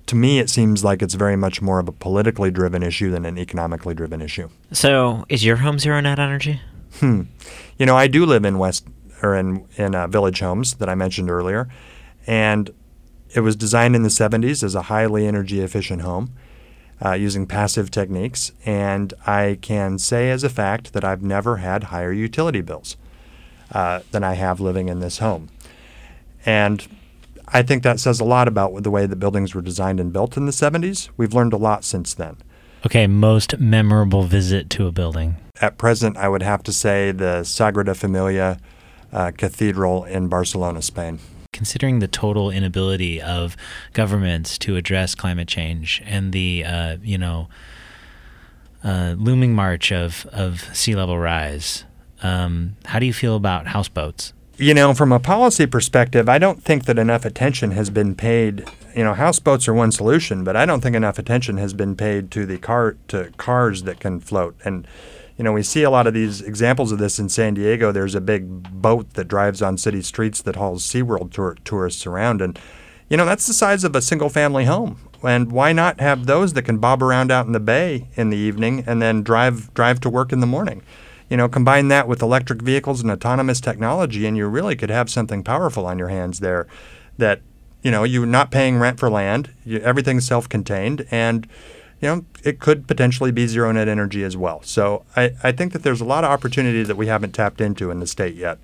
[0.07, 3.25] to me, it seems like it's very much more of a politically driven issue than
[3.25, 4.49] an economically driven issue.
[4.71, 6.61] So, is your home zero net energy?
[7.01, 7.23] Hmm.
[7.79, 8.87] You know, I do live in West
[9.23, 11.69] or in in uh, Village Homes that I mentioned earlier,
[12.27, 12.71] and
[13.35, 16.33] it was designed in the 70s as a highly energy efficient home
[17.05, 18.53] uh, using passive techniques.
[18.65, 22.97] And I can say as a fact that I've never had higher utility bills
[23.73, 25.49] uh, than I have living in this home.
[26.47, 26.87] And
[27.49, 30.37] I think that says a lot about the way the buildings were designed and built
[30.37, 31.09] in the 70s.
[31.17, 32.37] We've learned a lot since then.
[32.87, 35.37] Okay, most memorable visit to a building.
[35.61, 38.59] At present, I would have to say the Sagrada Familia
[39.11, 41.19] uh, Cathedral in Barcelona, Spain.
[41.53, 43.57] Considering the total inability of
[43.95, 47.49] governments to address climate change and the, uh, you know,
[48.83, 51.85] uh, looming march of, of sea level rise,
[52.23, 54.35] um, how do you feel about houseboats?
[54.57, 58.65] You know, from a policy perspective, I don't think that enough attention has been paid.
[58.95, 62.31] You know, houseboats are one solution, but I don't think enough attention has been paid
[62.33, 64.55] to the car to cars that can float.
[64.65, 64.87] And
[65.37, 67.91] you know, we see a lot of these examples of this in San Diego.
[67.91, 72.41] There's a big boat that drives on city streets that hauls SeaWorld tour- tourists around,
[72.41, 72.57] and
[73.09, 75.01] you know that's the size of a single-family home.
[75.25, 78.37] And why not have those that can bob around out in the bay in the
[78.37, 80.83] evening and then drive drive to work in the morning?
[81.35, 85.11] You know, combine that with electric vehicles and autonomous technology, and you really could have
[85.11, 86.69] something powerful on your hands there.
[87.19, 87.41] That
[87.83, 89.51] you know, you're not paying rent for land.
[89.65, 91.49] You, everything's self-contained, and
[92.01, 94.63] you know, it could potentially be zero net energy as well.
[94.63, 97.91] So I, I think that there's a lot of opportunity that we haven't tapped into
[97.91, 98.59] in the state yet.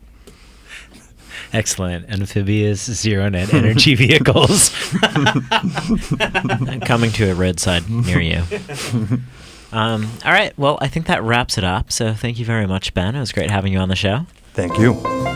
[1.53, 2.09] Excellent.
[2.09, 4.69] Amphibious zero net energy vehicles.
[6.85, 8.45] Coming to a roadside near you.
[9.73, 10.57] Um, all right.
[10.59, 11.93] Well, I think that wraps it up.
[11.93, 13.15] So thank you very much, Ben.
[13.15, 14.27] It was great having you on the show.
[14.55, 15.30] Thank you.